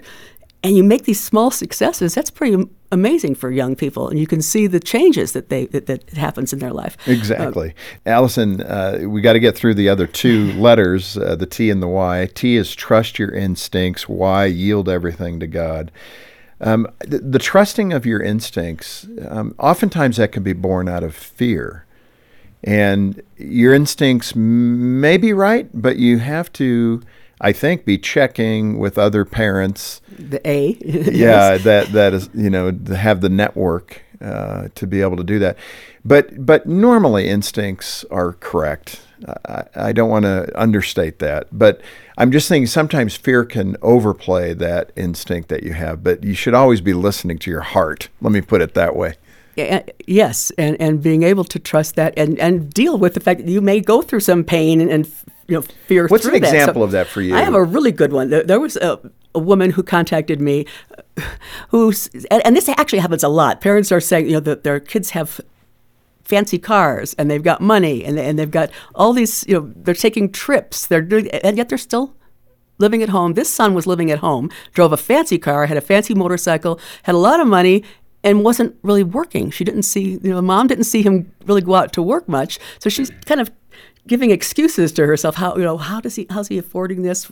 and 0.64 0.78
you 0.78 0.84
make 0.84 1.04
these 1.04 1.20
small 1.20 1.52
successes 1.52 2.16
that's 2.16 2.32
pretty 2.32 2.66
amazing 2.92 3.36
for 3.36 3.52
young 3.52 3.76
people 3.76 4.08
and 4.08 4.18
you 4.18 4.26
can 4.26 4.42
see 4.42 4.66
the 4.66 4.80
changes 4.80 5.34
that 5.34 5.50
they 5.50 5.66
that, 5.68 5.88
that 5.88 6.10
happens 6.12 6.54
in 6.54 6.60
their 6.60 6.72
life. 6.72 6.96
Exactly. 7.08 7.74
Uh, 8.06 8.10
allison 8.10 8.62
uh, 8.62 9.00
we 9.04 9.22
got 9.22 9.34
to 9.34 9.40
get 9.40 9.56
through 9.56 9.74
the 9.74 9.90
other 9.90 10.08
two 10.08 10.54
letters 10.54 11.18
uh, 11.18 11.36
the 11.36 11.46
t 11.46 11.70
and 11.70 11.84
the 11.84 11.88
y. 11.88 12.30
T 12.34 12.56
is 12.56 12.74
trust 12.74 13.20
your 13.20 13.32
instincts 13.32 14.08
y 14.08 14.46
yield 14.46 14.88
everything 14.88 15.40
to 15.40 15.48
god. 15.48 15.92
Um, 16.62 16.88
the, 17.00 17.20
the, 17.20 17.40
trusting 17.40 17.92
of 17.92 18.06
your 18.06 18.22
instincts 18.22 19.06
um, 19.28 19.54
oftentimes 19.60 20.16
that 20.16 20.32
can 20.32 20.44
be 20.44 20.54
born 20.54 20.88
out 20.88 21.04
of 21.04 21.14
fear. 21.14 21.86
And 22.64 23.22
your 23.36 23.74
instincts 23.74 24.34
may 24.36 25.18
be 25.18 25.34
right 25.34 25.68
but 25.74 25.98
you 25.98 26.20
have 26.20 26.54
to 26.54 27.02
I 27.44 27.52
think, 27.52 27.84
be 27.84 27.98
checking 27.98 28.80
with 28.80 28.98
other 28.98 29.26
parents. 29.26 30.02
The 30.18 30.42
A. 30.50 30.78
yeah, 30.82 31.58
that 31.58 31.88
that 31.92 32.14
is 32.14 32.30
you 32.34 32.50
know 32.50 32.72
have 32.96 33.20
the 33.20 33.30
network 33.30 34.02
uh, 34.22 34.70
to 34.76 34.88
be 34.88 35.02
able 35.02 35.18
to 35.18 35.24
do 35.26 35.40
that. 35.40 35.58
But 36.06 36.46
but 36.46 36.66
normally 36.66 37.28
instincts 37.28 38.06
are 38.10 38.34
correct. 38.34 39.02
I, 39.46 39.64
I 39.76 39.92
don't 39.92 40.10
want 40.10 40.24
to 40.24 40.50
understate 40.60 41.20
that, 41.20 41.48
but 41.52 41.82
I'm 42.18 42.32
just 42.32 42.48
thinking 42.48 42.68
sometimes 42.68 43.16
fear 43.16 43.44
can 43.44 43.76
overplay 43.82 44.54
that 44.54 44.92
instinct 44.96 45.50
that 45.50 45.64
you 45.64 45.74
have. 45.74 46.02
But 46.02 46.24
you 46.24 46.34
should 46.34 46.54
always 46.54 46.80
be 46.80 46.94
listening 46.94 47.40
to 47.40 47.52
your 47.52 47.62
heart. 47.62 48.08
Let 48.22 48.32
me 48.32 48.42
put 48.42 48.62
it 48.62 48.74
that 48.74 48.96
way. 48.96 49.16
Yes, 49.56 50.52
and, 50.58 50.76
and 50.82 51.02
being 51.02 51.24
able 51.24 51.44
to 51.44 51.60
trust 51.60 51.96
that 51.96 52.14
and, 52.18 52.40
and 52.40 52.74
deal 52.74 52.98
with 52.98 53.14
the 53.14 53.20
fact 53.20 53.42
that 53.42 53.52
you 53.52 53.62
may 53.62 53.82
go 53.82 54.02
through 54.02 54.22
some 54.22 54.44
pain 54.44 54.82
and, 54.82 54.90
and 54.90 55.06
you 55.48 55.56
know 55.56 55.62
fear. 55.62 56.08
What's 56.08 56.26
an 56.26 56.36
example 56.36 56.82
so 56.82 56.84
of 56.84 56.92
that 56.92 57.08
for 57.08 57.22
you? 57.22 57.36
I 57.36 57.42
have 57.42 57.54
a 57.54 57.64
really 57.64 57.92
good 57.92 58.14
one. 58.14 58.30
There, 58.30 58.44
there 58.44 58.60
was 58.60 58.76
a, 58.78 59.00
a, 59.36 59.40
woman 59.40 59.72
who 59.72 59.84
contacted 59.84 60.40
me, 60.40 60.66
who's 61.70 62.08
and, 62.32 62.46
and, 62.46 62.56
this 62.56 62.70
actually 62.70 63.00
happens 63.00 63.24
a 63.24 63.30
lot. 63.30 63.62
Parents 63.62 63.92
are 63.92 64.00
saying 64.00 64.28
you 64.28 64.34
know 64.34 64.40
that 64.42 64.64
their 64.64 64.80
kids 64.80 65.12
have 65.12 65.42
fancy 66.24 66.58
cars 66.58 67.14
and 67.16 67.30
they've 67.30 67.44
got 67.44 67.62
money 67.62 68.06
and, 68.06 68.18
they, 68.18 68.26
and 68.26 68.40
they've 68.40 68.50
got 68.50 68.72
all 68.96 69.12
these 69.12 69.46
you 69.48 69.60
know 69.60 69.74
they're 69.76 69.94
taking 69.94 70.32
trips. 70.32 70.88
They're 70.88 71.02
doing 71.02 71.30
and 71.30 71.58
yet 71.58 71.70
they're 71.70 71.78
still 71.78 72.16
living 72.80 73.04
at 73.04 73.10
home. 73.10 73.34
This 73.34 73.50
son 73.50 73.74
was 73.74 73.86
living 73.86 74.12
at 74.12 74.20
home, 74.20 74.50
drove 74.74 74.92
a 74.92 74.98
fancy 74.98 75.38
car, 75.38 75.66
had 75.68 75.78
a 75.78 75.82
fancy 75.82 76.14
motorcycle, 76.14 76.80
had 77.04 77.16
a 77.16 77.18
lot 77.18 77.40
of 77.40 77.48
money, 77.48 77.84
and 78.24 78.44
wasn't 78.44 78.76
really 78.84 79.04
working. 79.04 79.52
She 79.52 79.64
didn't 79.64 79.84
see, 79.84 80.20
you 80.24 80.32
know, 80.32 80.42
mom 80.42 80.68
didn't 80.68 80.86
see 80.86 81.02
him 81.02 81.32
really 81.46 81.62
go 81.62 81.76
out 81.76 81.94
to 81.94 82.02
work 82.02 82.28
much. 82.28 82.60
So 82.80 82.90
she's 82.90 83.12
kind 83.26 83.42
of 83.42 83.52
giving 84.08 84.32
excuses 84.32 84.92
to 84.94 85.06
herself. 85.06 85.36
How 85.36 85.56
you 85.56 85.64
know 85.64 85.78
how 85.78 86.00
does 86.00 86.16
he 86.16 86.28
how's 86.30 86.48
he 86.48 86.58
affording 86.58 87.04
this? 87.04 87.32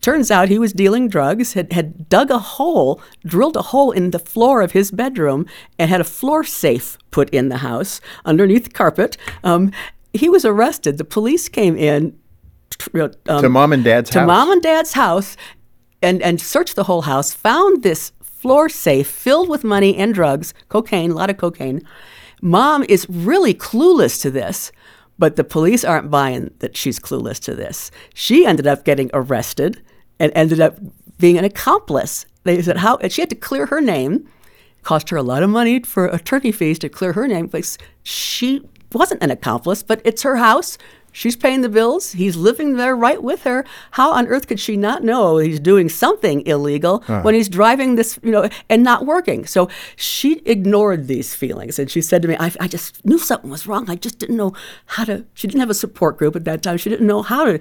Turns 0.00 0.30
out 0.30 0.48
he 0.48 0.58
was 0.58 0.72
dealing 0.72 1.08
drugs. 1.08 1.54
Had 1.54 1.72
had 1.72 2.08
dug 2.08 2.30
a 2.30 2.38
hole, 2.38 3.00
drilled 3.24 3.56
a 3.56 3.62
hole 3.62 3.90
in 3.90 4.10
the 4.10 4.18
floor 4.18 4.62
of 4.62 4.72
his 4.72 4.90
bedroom, 4.90 5.46
and 5.78 5.90
had 5.90 6.00
a 6.00 6.04
floor 6.04 6.44
safe 6.44 6.96
put 7.10 7.30
in 7.30 7.48
the 7.48 7.58
house 7.58 8.00
underneath 8.24 8.64
the 8.64 8.70
carpet. 8.70 9.16
Um, 9.42 9.72
he 10.12 10.28
was 10.28 10.44
arrested. 10.44 10.98
The 10.98 11.04
police 11.04 11.48
came 11.48 11.76
in 11.76 12.18
um, 12.94 13.42
to 13.42 13.48
mom 13.48 13.72
and 13.72 13.84
dad's 13.84 14.10
to 14.10 14.20
house. 14.20 14.26
mom 14.26 14.50
and 14.50 14.62
dad's 14.62 14.92
house, 14.92 15.36
and 16.02 16.22
and 16.22 16.40
searched 16.40 16.76
the 16.76 16.84
whole 16.84 17.02
house. 17.02 17.32
Found 17.32 17.82
this 17.82 18.12
floor 18.22 18.68
safe 18.68 19.08
filled 19.08 19.48
with 19.48 19.62
money 19.62 19.96
and 19.96 20.12
drugs, 20.12 20.52
cocaine, 20.68 21.12
a 21.12 21.14
lot 21.14 21.30
of 21.30 21.36
cocaine. 21.36 21.86
Mom 22.40 22.84
is 22.88 23.06
really 23.08 23.54
clueless 23.54 24.20
to 24.20 24.30
this. 24.30 24.72
But 25.18 25.36
the 25.36 25.44
police 25.44 25.84
aren't 25.84 26.10
buying 26.10 26.52
that 26.58 26.76
she's 26.76 26.98
clueless 26.98 27.38
to 27.40 27.54
this. 27.54 27.90
She 28.14 28.46
ended 28.46 28.66
up 28.66 28.84
getting 28.84 29.10
arrested 29.12 29.82
and 30.18 30.32
ended 30.34 30.60
up 30.60 30.78
being 31.18 31.38
an 31.38 31.44
accomplice. 31.44 32.26
They 32.44 32.60
said 32.62 32.78
how 32.78 32.98
she 33.08 33.22
had 33.22 33.30
to 33.30 33.36
clear 33.36 33.66
her 33.66 33.80
name. 33.80 34.28
Cost 34.82 35.10
her 35.10 35.16
a 35.16 35.22
lot 35.22 35.44
of 35.44 35.50
money 35.50 35.80
for 35.80 36.06
attorney 36.06 36.50
fees 36.50 36.78
to 36.80 36.88
clear 36.88 37.12
her 37.12 37.28
name 37.28 37.46
because 37.46 37.78
she 38.02 38.68
wasn't 38.92 39.22
an 39.22 39.30
accomplice, 39.30 39.82
but 39.82 40.00
it's 40.04 40.22
her 40.22 40.36
house. 40.36 40.76
She's 41.12 41.36
paying 41.36 41.60
the 41.60 41.68
bills. 41.68 42.12
He's 42.12 42.36
living 42.36 42.76
there 42.76 42.96
right 42.96 43.22
with 43.22 43.42
her. 43.44 43.64
How 43.92 44.12
on 44.12 44.26
earth 44.26 44.46
could 44.48 44.58
she 44.58 44.76
not 44.76 45.04
know 45.04 45.36
he's 45.36 45.60
doing 45.60 45.88
something 45.88 46.44
illegal 46.46 47.04
uh. 47.06 47.20
when 47.20 47.34
he's 47.34 47.48
driving 47.48 47.96
this, 47.96 48.18
you 48.22 48.32
know, 48.32 48.48
and 48.68 48.82
not 48.82 49.06
working? 49.06 49.46
So 49.46 49.68
she 49.94 50.40
ignored 50.46 51.06
these 51.06 51.34
feelings. 51.34 51.78
And 51.78 51.90
she 51.90 52.00
said 52.00 52.22
to 52.22 52.28
me, 52.28 52.36
I, 52.40 52.52
I 52.58 52.66
just 52.66 53.04
knew 53.04 53.18
something 53.18 53.50
was 53.50 53.66
wrong. 53.66 53.90
I 53.90 53.96
just 53.96 54.18
didn't 54.18 54.36
know 54.36 54.54
how 54.86 55.04
to, 55.04 55.24
she 55.34 55.46
didn't 55.46 55.60
have 55.60 55.70
a 55.70 55.74
support 55.74 56.16
group 56.16 56.34
at 56.34 56.44
that 56.44 56.62
time. 56.62 56.78
She 56.78 56.90
didn't 56.90 57.06
know 57.06 57.22
how 57.22 57.44
to, 57.44 57.58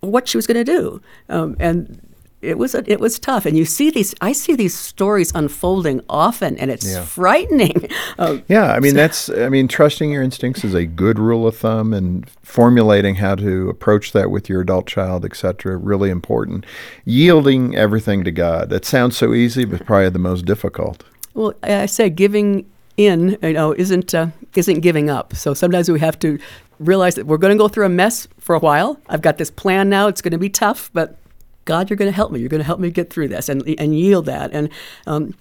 what 0.00 0.28
she 0.28 0.36
was 0.36 0.46
going 0.46 0.64
to 0.64 0.72
do. 0.72 1.02
Um, 1.28 1.56
and 1.58 2.00
it 2.42 2.56
was 2.56 2.74
a, 2.74 2.90
it 2.90 3.00
was 3.00 3.18
tough, 3.18 3.44
and 3.44 3.56
you 3.56 3.64
see 3.64 3.90
these. 3.90 4.14
I 4.20 4.32
see 4.32 4.54
these 4.54 4.74
stories 4.74 5.32
unfolding 5.34 6.00
often, 6.08 6.56
and 6.58 6.70
it's 6.70 6.90
yeah. 6.90 7.04
frightening. 7.04 7.88
Um, 8.18 8.42
yeah, 8.48 8.72
I 8.72 8.80
mean 8.80 8.92
so, 8.92 8.96
that's. 8.96 9.28
I 9.30 9.48
mean, 9.48 9.68
trusting 9.68 10.10
your 10.10 10.22
instincts 10.22 10.64
is 10.64 10.74
a 10.74 10.86
good 10.86 11.18
rule 11.18 11.46
of 11.46 11.56
thumb, 11.56 11.92
and 11.92 12.28
formulating 12.42 13.16
how 13.16 13.34
to 13.34 13.68
approach 13.68 14.12
that 14.12 14.30
with 14.30 14.48
your 14.48 14.62
adult 14.62 14.86
child, 14.86 15.24
etc. 15.24 15.76
Really 15.76 16.08
important. 16.08 16.64
Yielding 17.04 17.76
everything 17.76 18.24
to 18.24 18.30
God. 18.30 18.70
That 18.70 18.84
sounds 18.84 19.16
so 19.16 19.34
easy, 19.34 19.64
but 19.64 19.84
probably 19.84 20.08
the 20.08 20.18
most 20.18 20.46
difficult. 20.46 21.04
Well, 21.34 21.54
I 21.62 21.86
say 21.86 22.08
giving 22.08 22.64
in, 22.96 23.38
you 23.42 23.52
know, 23.52 23.72
isn't 23.72 24.14
uh, 24.14 24.28
isn't 24.54 24.80
giving 24.80 25.10
up. 25.10 25.34
So 25.34 25.52
sometimes 25.54 25.90
we 25.90 26.00
have 26.00 26.18
to 26.20 26.38
realize 26.78 27.14
that 27.16 27.26
we're 27.26 27.38
going 27.38 27.56
to 27.56 27.58
go 27.58 27.68
through 27.68 27.84
a 27.84 27.90
mess 27.90 28.26
for 28.38 28.54
a 28.54 28.58
while. 28.58 28.98
I've 29.08 29.22
got 29.22 29.36
this 29.36 29.50
plan 29.50 29.90
now. 29.90 30.08
It's 30.08 30.22
going 30.22 30.32
to 30.32 30.38
be 30.38 30.48
tough, 30.48 30.90
but 30.94 31.18
God, 31.64 31.90
you're 31.90 31.96
going 31.96 32.10
to 32.10 32.16
help 32.16 32.32
me. 32.32 32.40
You're 32.40 32.48
going 32.48 32.60
to 32.60 32.66
help 32.66 32.80
me 32.80 32.90
get 32.90 33.10
through 33.10 33.28
this 33.28 33.48
and, 33.48 33.62
and 33.78 33.98
yield 33.98 34.26
that. 34.26 34.50
And, 34.52 34.70
um, 35.06 35.34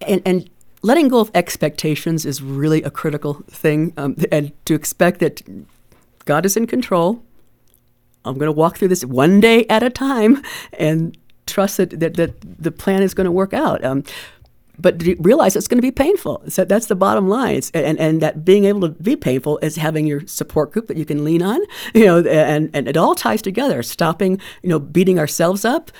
and, 0.00 0.22
and 0.24 0.50
letting 0.82 1.08
go 1.08 1.20
of 1.20 1.30
expectations 1.34 2.24
is 2.24 2.42
really 2.42 2.82
a 2.82 2.90
critical 2.90 3.42
thing. 3.48 3.92
Um, 3.96 4.16
and 4.30 4.52
to 4.66 4.74
expect 4.74 5.20
that 5.20 5.42
God 6.26 6.44
is 6.44 6.56
in 6.56 6.66
control. 6.66 7.22
I'm 8.24 8.34
going 8.34 8.48
to 8.48 8.52
walk 8.52 8.76
through 8.76 8.88
this 8.88 9.04
one 9.04 9.40
day 9.40 9.64
at 9.70 9.82
a 9.82 9.90
time 9.90 10.42
and 10.72 11.16
trust 11.46 11.78
that, 11.78 11.90
that, 12.00 12.14
that 12.14 12.34
the 12.40 12.72
plan 12.72 13.02
is 13.02 13.14
going 13.14 13.24
to 13.24 13.30
work 13.30 13.54
out. 13.54 13.82
Um, 13.84 14.02
but 14.78 15.02
realize 15.18 15.56
it's 15.56 15.68
going 15.68 15.78
to 15.78 15.82
be 15.82 15.90
painful. 15.90 16.42
So 16.48 16.64
that's 16.64 16.86
the 16.86 16.94
bottom 16.94 17.28
line. 17.28 17.56
It's, 17.56 17.70
and, 17.70 17.98
and 17.98 18.20
that 18.20 18.44
being 18.44 18.64
able 18.64 18.82
to 18.82 18.88
be 18.88 19.16
painful 19.16 19.58
is 19.62 19.76
having 19.76 20.06
your 20.06 20.26
support 20.26 20.72
group 20.72 20.86
that 20.88 20.96
you 20.96 21.04
can 21.04 21.24
lean 21.24 21.42
on, 21.42 21.60
you 21.94 22.04
know, 22.04 22.18
and, 22.18 22.70
and 22.74 22.88
it 22.88 22.96
all 22.96 23.14
ties 23.14 23.42
together. 23.42 23.82
Stopping, 23.82 24.40
you 24.62 24.68
know, 24.68 24.78
beating 24.78 25.18
ourselves 25.18 25.64
up, 25.64 25.90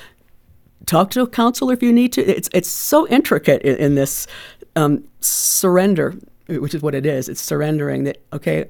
talk 0.85 1.11
to 1.11 1.23
a 1.23 1.27
counselor 1.27 1.73
if 1.73 1.83
you 1.83 1.93
need 1.93 2.13
to. 2.15 2.23
It's, 2.23 2.49
it's 2.53 2.69
so 2.69 3.07
intricate 3.09 3.63
in, 3.63 3.77
in 3.77 3.95
this 3.95 4.27
um, 4.75 5.05
surrender, 5.21 6.15
which 6.49 6.75
is 6.75 6.83
what 6.83 6.95
it 6.95 7.07
is. 7.07 7.29
It's 7.29 7.41
surrendering 7.41 8.05
that, 8.05 8.19
okay, 8.33 8.67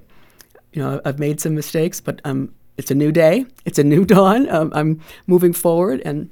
you 0.72 0.82
know, 0.82 1.00
I've 1.04 1.18
made 1.18 1.40
some 1.40 1.54
mistakes, 1.54 2.00
but 2.00 2.20
um, 2.24 2.54
it's 2.76 2.90
a 2.90 2.94
new 2.94 3.10
day. 3.10 3.46
It's 3.64 3.78
a 3.78 3.84
new 3.84 4.04
dawn. 4.16 4.48
Um, 4.50 4.72
I'm 4.74 5.00
moving 5.26 5.52
forward 5.52 6.02
and 6.04 6.30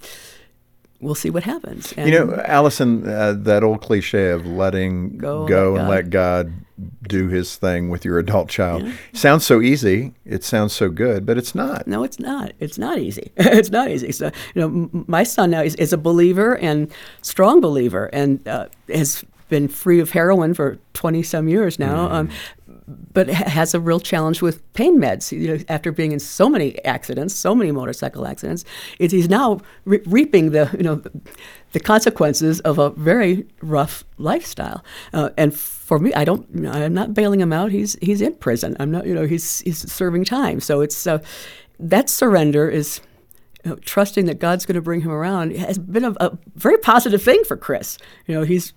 we'll 1.04 1.14
see 1.14 1.30
what 1.30 1.44
happens. 1.44 1.92
And 1.92 2.10
you 2.10 2.18
know, 2.18 2.42
Allison, 2.46 3.08
uh, 3.08 3.34
that 3.38 3.62
old 3.62 3.82
cliche 3.82 4.30
of 4.30 4.46
letting 4.46 5.18
go, 5.18 5.46
go 5.46 5.72
let 5.72 5.80
and 5.80 5.88
let 5.88 6.10
God 6.10 6.52
do 7.06 7.28
his 7.28 7.56
thing 7.56 7.88
with 7.88 8.04
your 8.04 8.18
adult 8.18 8.48
child 8.48 8.82
yeah. 8.82 8.92
sounds 9.12 9.46
so 9.46 9.60
easy. 9.60 10.14
It 10.24 10.42
sounds 10.42 10.72
so 10.72 10.88
good, 10.88 11.24
but 11.24 11.38
it's 11.38 11.54
not. 11.54 11.86
No, 11.86 12.02
it's 12.02 12.18
not. 12.18 12.52
It's 12.58 12.78
not 12.78 12.98
easy. 12.98 13.30
it's 13.36 13.70
not 13.70 13.90
easy. 13.90 14.10
So, 14.10 14.30
you 14.54 14.60
know, 14.60 15.04
my 15.06 15.22
son 15.22 15.50
now 15.50 15.62
is, 15.62 15.74
is, 15.76 15.92
a 15.92 15.98
believer 15.98 16.56
and 16.58 16.90
strong 17.22 17.60
believer 17.60 18.06
and 18.06 18.46
uh, 18.48 18.66
has 18.88 19.24
been 19.48 19.68
free 19.68 20.00
of 20.00 20.10
heroin 20.10 20.54
for 20.54 20.78
20 20.94 21.22
some 21.22 21.48
years 21.48 21.78
now. 21.78 22.08
Mm. 22.08 22.12
Um, 22.12 22.30
but 22.86 23.28
has 23.28 23.74
a 23.74 23.80
real 23.80 24.00
challenge 24.00 24.42
with 24.42 24.60
pain 24.74 24.98
meds. 24.98 25.32
You 25.32 25.56
know, 25.56 25.64
after 25.68 25.92
being 25.92 26.12
in 26.12 26.20
so 26.20 26.48
many 26.48 26.82
accidents, 26.84 27.34
so 27.34 27.54
many 27.54 27.72
motorcycle 27.72 28.26
accidents, 28.26 28.64
it, 28.98 29.10
he's 29.10 29.28
now 29.28 29.60
re- 29.84 30.02
reaping 30.06 30.50
the 30.50 30.70
you 30.76 30.82
know 30.82 31.02
the 31.72 31.80
consequences 31.80 32.60
of 32.60 32.78
a 32.78 32.90
very 32.90 33.46
rough 33.62 34.04
lifestyle. 34.18 34.84
Uh, 35.12 35.30
and 35.36 35.54
for 35.54 35.98
me, 35.98 36.12
I 36.14 36.24
don't. 36.24 36.46
I'm 36.66 36.94
not 36.94 37.14
bailing 37.14 37.40
him 37.40 37.52
out. 37.52 37.70
He's 37.70 37.96
he's 38.00 38.20
in 38.20 38.34
prison. 38.34 38.76
I'm 38.78 38.90
not. 38.90 39.06
You 39.06 39.14
know, 39.14 39.26
he's 39.26 39.60
he's 39.60 39.90
serving 39.90 40.24
time. 40.24 40.60
So 40.60 40.80
it's 40.80 41.06
uh, 41.06 41.18
that 41.78 42.10
surrender 42.10 42.68
is 42.68 43.00
you 43.64 43.70
know, 43.70 43.76
trusting 43.76 44.26
that 44.26 44.38
God's 44.38 44.66
going 44.66 44.76
to 44.76 44.82
bring 44.82 45.00
him 45.00 45.10
around 45.10 45.56
has 45.56 45.78
been 45.78 46.04
a, 46.04 46.12
a 46.20 46.36
very 46.54 46.78
positive 46.78 47.22
thing 47.22 47.44
for 47.44 47.56
Chris. 47.56 47.98
You 48.26 48.34
know, 48.34 48.42
he's 48.42 48.74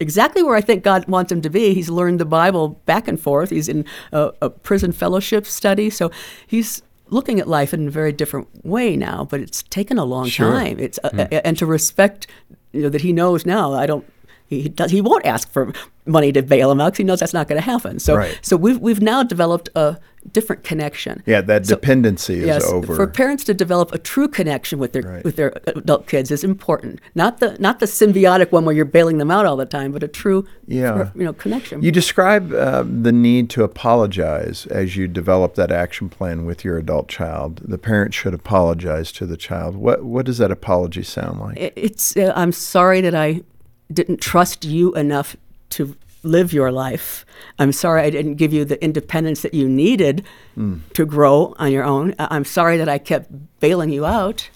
exactly 0.00 0.42
where 0.42 0.56
I 0.56 0.60
think 0.60 0.82
God 0.82 1.06
wants 1.06 1.30
him 1.30 1.40
to 1.42 1.50
be. 1.50 1.74
He's 1.74 1.88
learned 1.90 2.18
the 2.18 2.24
Bible 2.24 2.68
back 2.86 3.06
and 3.08 3.20
forth. 3.20 3.50
He's 3.50 3.68
in 3.68 3.84
a, 4.12 4.32
a 4.42 4.50
prison 4.50 4.92
fellowship 4.92 5.46
study, 5.46 5.90
so 5.90 6.10
he's 6.46 6.82
looking 7.08 7.38
at 7.40 7.46
life 7.48 7.74
in 7.74 7.88
a 7.88 7.90
very 7.90 8.12
different 8.12 8.48
way 8.64 8.96
now. 8.96 9.26
But 9.30 9.40
it's 9.40 9.62
taken 9.64 9.98
a 9.98 10.04
long 10.04 10.26
Sure. 10.26 10.50
time. 10.50 10.78
It's 10.78 10.98
uh, 11.04 11.28
and 11.44 11.56
to 11.58 11.66
respect, 11.66 12.26
you 12.72 12.82
know, 12.82 12.88
that 12.88 13.00
he 13.02 13.12
knows 13.12 13.44
now. 13.46 13.72
I 13.74 13.86
don't. 13.86 14.04
He 14.50 14.68
does. 14.68 14.90
He 14.90 15.00
won't 15.00 15.24
ask 15.24 15.50
for 15.50 15.72
money 16.06 16.32
to 16.32 16.42
bail 16.42 16.72
him 16.72 16.80
out 16.80 16.86
because 16.92 16.98
he 16.98 17.04
knows 17.04 17.20
that's 17.20 17.32
not 17.32 17.46
going 17.46 17.60
to 17.60 17.64
happen. 17.64 18.00
So, 18.00 18.16
Right. 18.16 18.36
so 18.42 18.56
we've 18.56 18.78
we've 18.80 19.00
now 19.00 19.22
developed 19.22 19.68
a 19.76 19.96
different 20.32 20.64
connection. 20.64 21.22
Yeah, 21.24 21.40
that 21.42 21.66
So- 21.66 21.76
dependency 21.76 22.40
is 22.40 22.46
yes, 22.46 22.64
over. 22.70 22.94
For 22.96 23.06
parents 23.06 23.44
to 23.44 23.54
develop 23.54 23.94
a 23.94 23.98
true 23.98 24.26
connection 24.28 24.78
with 24.80 24.92
their 24.92 25.02
Right. 25.02 25.24
with 25.24 25.36
their 25.36 25.52
adult 25.68 26.06
kids 26.08 26.30
is 26.32 26.42
important. 26.42 27.00
Not 27.14 27.38
the 27.38 27.56
not 27.60 27.78
the 27.78 27.86
symbiotic 27.86 28.50
one 28.50 28.64
where 28.64 28.74
you're 28.74 28.84
bailing 28.84 29.18
them 29.18 29.30
out 29.30 29.46
all 29.46 29.56
the 29.56 29.66
time, 29.66 29.92
but 29.92 30.02
a 30.02 30.08
true 30.08 30.44
Yeah. 30.66 31.10
you 31.14 31.24
know 31.24 31.32
connection. 31.32 31.80
You 31.80 31.92
describe 31.92 32.52
uh, 32.52 32.82
the 32.82 33.12
need 33.12 33.50
to 33.50 33.62
apologize 33.62 34.66
as 34.70 34.96
you 34.96 35.06
develop 35.06 35.54
that 35.54 35.70
action 35.70 36.08
plan 36.08 36.44
with 36.44 36.64
your 36.64 36.76
adult 36.76 37.06
child. 37.08 37.60
The 37.64 37.78
parent 37.78 38.14
should 38.14 38.34
apologize 38.34 39.12
to 39.12 39.26
the 39.26 39.36
child. 39.36 39.76
What 39.76 40.04
what 40.04 40.26
does 40.26 40.38
that 40.38 40.50
apology 40.50 41.04
sound 41.04 41.38
like? 41.40 41.56
It- 41.56 41.72
it's 41.76 42.16
uh, 42.16 42.32
I'm 42.34 42.50
sorry 42.52 43.00
that 43.02 43.14
I 43.14 43.42
didn't 43.92 44.20
trust 44.20 44.64
you 44.64 44.94
enough 44.94 45.36
to 45.70 45.96
live 46.22 46.52
your 46.52 46.70
life. 46.70 47.24
I'm 47.58 47.72
sorry 47.72 48.02
I 48.02 48.10
didn't 48.10 48.34
give 48.34 48.52
you 48.52 48.64
the 48.64 48.82
independence 48.84 49.42
that 49.42 49.54
you 49.54 49.68
needed 49.68 50.24
hmm. 50.54 50.78
to 50.94 51.06
grow 51.06 51.54
on 51.58 51.72
your 51.72 51.84
own. 51.84 52.14
I'm 52.18 52.44
sorry 52.44 52.76
that 52.76 52.88
I 52.88 52.98
kept 52.98 53.30
bailing 53.60 53.90
you 53.90 54.04
out. 54.04 54.50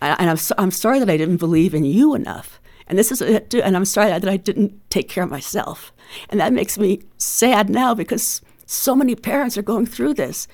And 0.00 0.30
I'm, 0.30 0.36
so, 0.38 0.54
I'm 0.56 0.70
sorry 0.70 0.98
that 0.98 1.10
I 1.10 1.18
didn't 1.18 1.36
believe 1.36 1.74
in 1.74 1.84
you 1.84 2.14
enough. 2.14 2.58
And 2.86 2.98
this 2.98 3.12
is, 3.12 3.22
uh, 3.22 3.40
and 3.62 3.76
I'm 3.76 3.84
sorry 3.84 4.08
that 4.08 4.28
I 4.28 4.36
didn't 4.36 4.78
take 4.90 5.08
care 5.08 5.24
of 5.24 5.30
myself. 5.30 5.92
And 6.30 6.40
that 6.40 6.52
makes 6.52 6.78
me 6.78 7.02
sad 7.18 7.70
now 7.70 7.94
because 7.94 8.40
so 8.66 8.94
many 8.94 9.14
parents 9.14 9.56
are 9.58 9.62
going 9.62 9.86
through 9.86 10.14
this, 10.14 10.48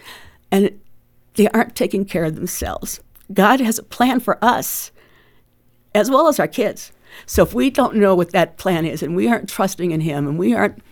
and 0.50 0.78
they 1.34 1.48
aren't 1.48 1.76
taking 1.76 2.04
care 2.04 2.24
of 2.24 2.34
themselves. 2.34 3.00
God 3.32 3.60
has 3.60 3.78
a 3.78 3.82
plan 3.82 4.20
for 4.20 4.42
us, 4.44 4.90
as 5.94 6.10
well 6.10 6.28
as 6.28 6.40
our 6.40 6.48
kids. 6.48 6.92
So 7.26 7.42
if 7.42 7.54
we 7.54 7.70
don't 7.70 7.96
know 7.96 8.14
what 8.14 8.32
that 8.32 8.56
plan 8.56 8.84
is, 8.84 9.02
and 9.02 9.14
we 9.14 9.28
aren't 9.28 9.48
trusting 9.48 9.90
in 9.90 10.00
Him, 10.00 10.26
and 10.26 10.38
we 10.38 10.54
aren't 10.54 10.82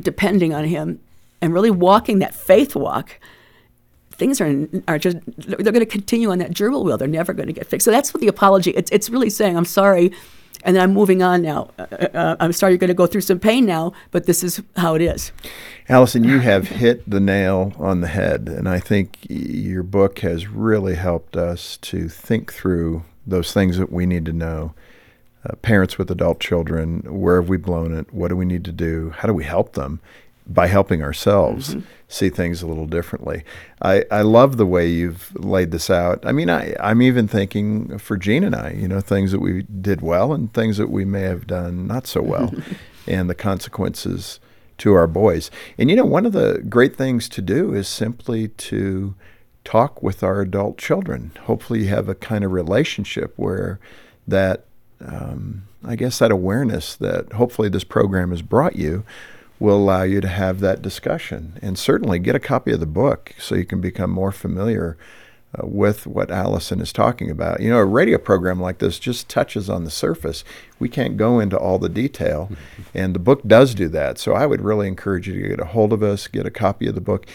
depending 0.00 0.54
on 0.54 0.64
Him, 0.64 1.00
and 1.40 1.52
really 1.52 1.70
walking 1.70 2.18
that 2.18 2.34
faith 2.34 2.74
walk, 2.74 3.18
things 4.10 4.40
are 4.40 4.68
are 4.88 4.98
just 4.98 5.16
they're 5.36 5.72
going 5.72 5.74
to 5.80 5.86
continue 5.86 6.30
on 6.30 6.38
that 6.38 6.50
gerbil 6.50 6.84
wheel. 6.84 6.98
They're 6.98 7.08
never 7.08 7.32
going 7.32 7.46
to 7.46 7.52
get 7.52 7.66
fixed. 7.66 7.84
So 7.84 7.90
that's 7.90 8.12
what 8.12 8.20
the 8.20 8.28
apology. 8.28 8.72
It's 8.72 8.90
it's 8.90 9.08
really 9.08 9.30
saying 9.30 9.56
I'm 9.56 9.64
sorry, 9.64 10.12
and 10.64 10.76
then 10.76 10.82
I'm 10.82 10.92
moving 10.92 11.22
on 11.22 11.42
now. 11.42 11.70
Uh, 11.78 11.82
uh, 11.82 12.36
I'm 12.40 12.52
sorry 12.52 12.72
you're 12.72 12.78
going 12.78 12.88
to 12.88 12.94
go 12.94 13.06
through 13.06 13.22
some 13.22 13.38
pain 13.38 13.64
now, 13.64 13.92
but 14.10 14.26
this 14.26 14.42
is 14.42 14.60
how 14.76 14.94
it 14.94 15.02
is. 15.02 15.32
Allison, 15.88 16.24
you 16.24 16.40
have 16.40 16.68
hit 16.68 17.08
the 17.08 17.20
nail 17.20 17.72
on 17.78 18.00
the 18.00 18.08
head, 18.08 18.48
and 18.48 18.68
I 18.68 18.80
think 18.80 19.18
your 19.30 19.82
book 19.82 20.18
has 20.18 20.48
really 20.48 20.96
helped 20.96 21.36
us 21.36 21.78
to 21.78 22.08
think 22.08 22.52
through 22.52 23.04
those 23.26 23.52
things 23.52 23.78
that 23.78 23.92
we 23.92 24.04
need 24.04 24.26
to 24.26 24.32
know. 24.32 24.74
Uh, 25.48 25.54
parents 25.56 25.98
with 25.98 26.10
adult 26.10 26.40
children, 26.40 27.02
where 27.08 27.40
have 27.40 27.48
we 27.48 27.56
blown 27.56 27.94
it? 27.94 28.12
What 28.12 28.28
do 28.28 28.36
we 28.36 28.44
need 28.44 28.64
to 28.64 28.72
do? 28.72 29.10
How 29.16 29.28
do 29.28 29.34
we 29.34 29.44
help 29.44 29.72
them? 29.72 30.00
By 30.50 30.68
helping 30.68 31.02
ourselves 31.02 31.76
see 32.08 32.30
things 32.30 32.62
a 32.62 32.66
little 32.66 32.86
differently. 32.86 33.44
I, 33.82 34.04
I 34.10 34.22
love 34.22 34.56
the 34.56 34.64
way 34.64 34.88
you've 34.88 35.34
laid 35.34 35.72
this 35.72 35.90
out. 35.90 36.24
I 36.24 36.32
mean, 36.32 36.48
I, 36.48 36.74
I'm 36.80 37.02
even 37.02 37.28
thinking 37.28 37.98
for 37.98 38.16
Jean 38.16 38.42
and 38.44 38.56
I, 38.56 38.70
you 38.70 38.88
know, 38.88 39.02
things 39.02 39.30
that 39.32 39.40
we 39.40 39.64
did 39.64 40.00
well 40.00 40.32
and 40.32 40.50
things 40.54 40.78
that 40.78 40.88
we 40.88 41.04
may 41.04 41.20
have 41.20 41.46
done 41.46 41.86
not 41.86 42.06
so 42.06 42.22
well, 42.22 42.54
and 43.06 43.28
the 43.28 43.34
consequences 43.34 44.40
to 44.78 44.94
our 44.94 45.06
boys. 45.06 45.50
And 45.76 45.90
you 45.90 45.96
know, 45.96 46.06
one 46.06 46.24
of 46.24 46.32
the 46.32 46.64
great 46.68 46.96
things 46.96 47.28
to 47.30 47.42
do 47.42 47.74
is 47.74 47.86
simply 47.86 48.48
to 48.48 49.14
talk 49.64 50.02
with 50.02 50.22
our 50.22 50.40
adult 50.40 50.78
children. 50.78 51.32
Hopefully, 51.42 51.80
you 51.80 51.88
have 51.88 52.08
a 52.08 52.14
kind 52.14 52.44
of 52.44 52.52
relationship 52.52 53.34
where 53.36 53.78
that, 54.26 54.64
um, 55.04 55.64
I 55.84 55.96
guess, 55.96 56.18
that 56.18 56.30
awareness 56.30 56.96
that 56.96 57.32
hopefully 57.34 57.68
this 57.68 57.84
program 57.84 58.30
has 58.30 58.42
brought 58.42 58.76
you 58.76 59.04
will 59.60 59.76
allow 59.76 60.02
you 60.02 60.20
to 60.20 60.28
have 60.28 60.60
that 60.60 60.82
discussion. 60.82 61.58
And 61.62 61.78
certainly 61.78 62.18
get 62.18 62.36
a 62.36 62.40
copy 62.40 62.72
of 62.72 62.80
the 62.80 62.86
book 62.86 63.34
so 63.38 63.54
you 63.54 63.64
can 63.64 63.80
become 63.80 64.10
more 64.10 64.32
familiar 64.32 64.96
uh, 65.54 65.66
with 65.66 66.06
what 66.06 66.30
Allison 66.30 66.80
is 66.80 66.92
talking 66.92 67.30
about. 67.30 67.60
You 67.60 67.70
know, 67.70 67.78
a 67.78 67.84
radio 67.84 68.18
program 68.18 68.60
like 68.60 68.78
this 68.78 68.98
just 68.98 69.28
touches 69.28 69.70
on 69.70 69.84
the 69.84 69.90
surface. 69.90 70.44
We 70.78 70.88
can't 70.88 71.16
go 71.16 71.40
into 71.40 71.56
all 71.56 71.78
the 71.78 71.88
detail, 71.88 72.50
and 72.94 73.14
the 73.14 73.20
book 73.20 73.42
does 73.46 73.74
do 73.74 73.88
that. 73.88 74.18
So 74.18 74.34
I 74.34 74.46
would 74.46 74.60
really 74.60 74.86
encourage 74.86 75.26
you 75.26 75.40
to 75.40 75.48
get 75.48 75.60
a 75.60 75.64
hold 75.64 75.92
of 75.92 76.02
us, 76.02 76.28
get 76.28 76.46
a 76.46 76.50
copy 76.50 76.86
of 76.86 76.94
the 76.94 77.00
book. 77.00 77.26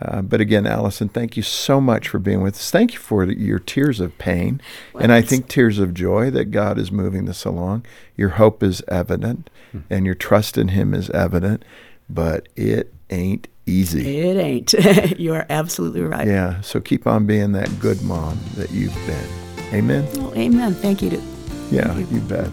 Uh, 0.00 0.22
but 0.22 0.40
again, 0.40 0.66
Allison, 0.66 1.08
thank 1.08 1.36
you 1.36 1.42
so 1.42 1.80
much 1.80 2.08
for 2.08 2.18
being 2.18 2.42
with 2.42 2.54
us. 2.54 2.70
Thank 2.70 2.94
you 2.94 2.98
for 2.98 3.24
your 3.24 3.58
tears 3.58 4.00
of 4.00 4.16
pain, 4.18 4.60
and 4.98 5.12
I 5.12 5.20
think 5.20 5.48
tears 5.48 5.78
of 5.78 5.92
joy 5.92 6.30
that 6.30 6.46
God 6.46 6.78
is 6.78 6.90
moving 6.90 7.26
this 7.26 7.44
along. 7.44 7.84
Your 8.16 8.30
hope 8.30 8.62
is 8.62 8.82
evident, 8.88 9.50
and 9.90 10.06
your 10.06 10.14
trust 10.14 10.56
in 10.56 10.68
Him 10.68 10.94
is 10.94 11.10
evident, 11.10 11.64
but 12.08 12.48
it 12.56 12.92
ain't 13.10 13.48
easy. 13.66 14.18
It 14.20 14.36
ain't. 14.36 14.72
you 15.18 15.34
are 15.34 15.46
absolutely 15.50 16.02
right. 16.02 16.26
Yeah, 16.26 16.60
so 16.62 16.80
keep 16.80 17.06
on 17.06 17.26
being 17.26 17.52
that 17.52 17.78
good 17.78 18.02
mom 18.02 18.38
that 18.56 18.70
you've 18.70 18.94
been. 19.06 19.28
Amen? 19.74 20.08
Well, 20.14 20.34
amen. 20.34 20.74
Thank 20.74 21.02
you. 21.02 21.10
To, 21.10 21.22
Yeah, 21.70 21.96
you 21.98 22.20
bet. 22.20 22.50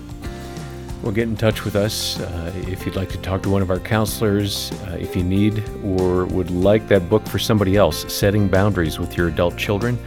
Get 1.11 1.29
in 1.29 1.37
touch 1.37 1.65
with 1.65 1.75
us 1.75 2.19
uh, 2.19 2.53
if 2.67 2.85
you'd 2.85 2.95
like 2.95 3.09
to 3.09 3.17
talk 3.17 3.41
to 3.43 3.49
one 3.49 3.61
of 3.63 3.69
our 3.71 3.79
counselors, 3.79 4.71
uh, 4.83 4.97
if 4.99 5.15
you 5.15 5.23
need 5.23 5.63
or 5.83 6.25
would 6.25 6.51
like 6.51 6.87
that 6.89 7.09
book 7.09 7.25
for 7.27 7.39
somebody 7.39 7.75
else, 7.75 8.13
Setting 8.13 8.47
Boundaries 8.47 8.99
with 8.99 9.17
Your 9.17 9.29
Adult 9.29 9.57
Children. 9.57 9.97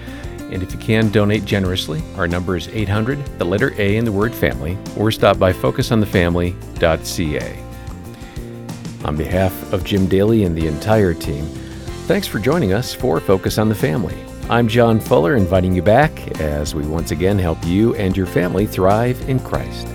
And 0.52 0.62
if 0.62 0.72
you 0.72 0.78
can, 0.78 1.10
donate 1.10 1.44
generously. 1.44 2.00
Our 2.16 2.28
number 2.28 2.56
is 2.56 2.68
800, 2.68 3.18
the 3.38 3.44
letter 3.44 3.74
A 3.78 3.96
in 3.96 4.04
the 4.04 4.12
word 4.12 4.32
family, 4.34 4.78
or 4.96 5.10
stop 5.10 5.36
by 5.38 5.52
focusonthefamily.ca. 5.52 7.64
On 9.04 9.16
behalf 9.16 9.72
of 9.72 9.82
Jim 9.82 10.06
Daly 10.06 10.44
and 10.44 10.56
the 10.56 10.68
entire 10.68 11.14
team, 11.14 11.46
thanks 12.06 12.28
for 12.28 12.38
joining 12.38 12.72
us 12.72 12.94
for 12.94 13.18
Focus 13.18 13.58
on 13.58 13.68
the 13.68 13.74
Family. 13.74 14.16
I'm 14.48 14.68
John 14.68 15.00
Fuller, 15.00 15.34
inviting 15.36 15.74
you 15.74 15.82
back 15.82 16.40
as 16.40 16.72
we 16.74 16.86
once 16.86 17.10
again 17.10 17.38
help 17.38 17.58
you 17.64 17.94
and 17.96 18.16
your 18.16 18.26
family 18.26 18.66
thrive 18.66 19.28
in 19.28 19.40
Christ. 19.40 19.88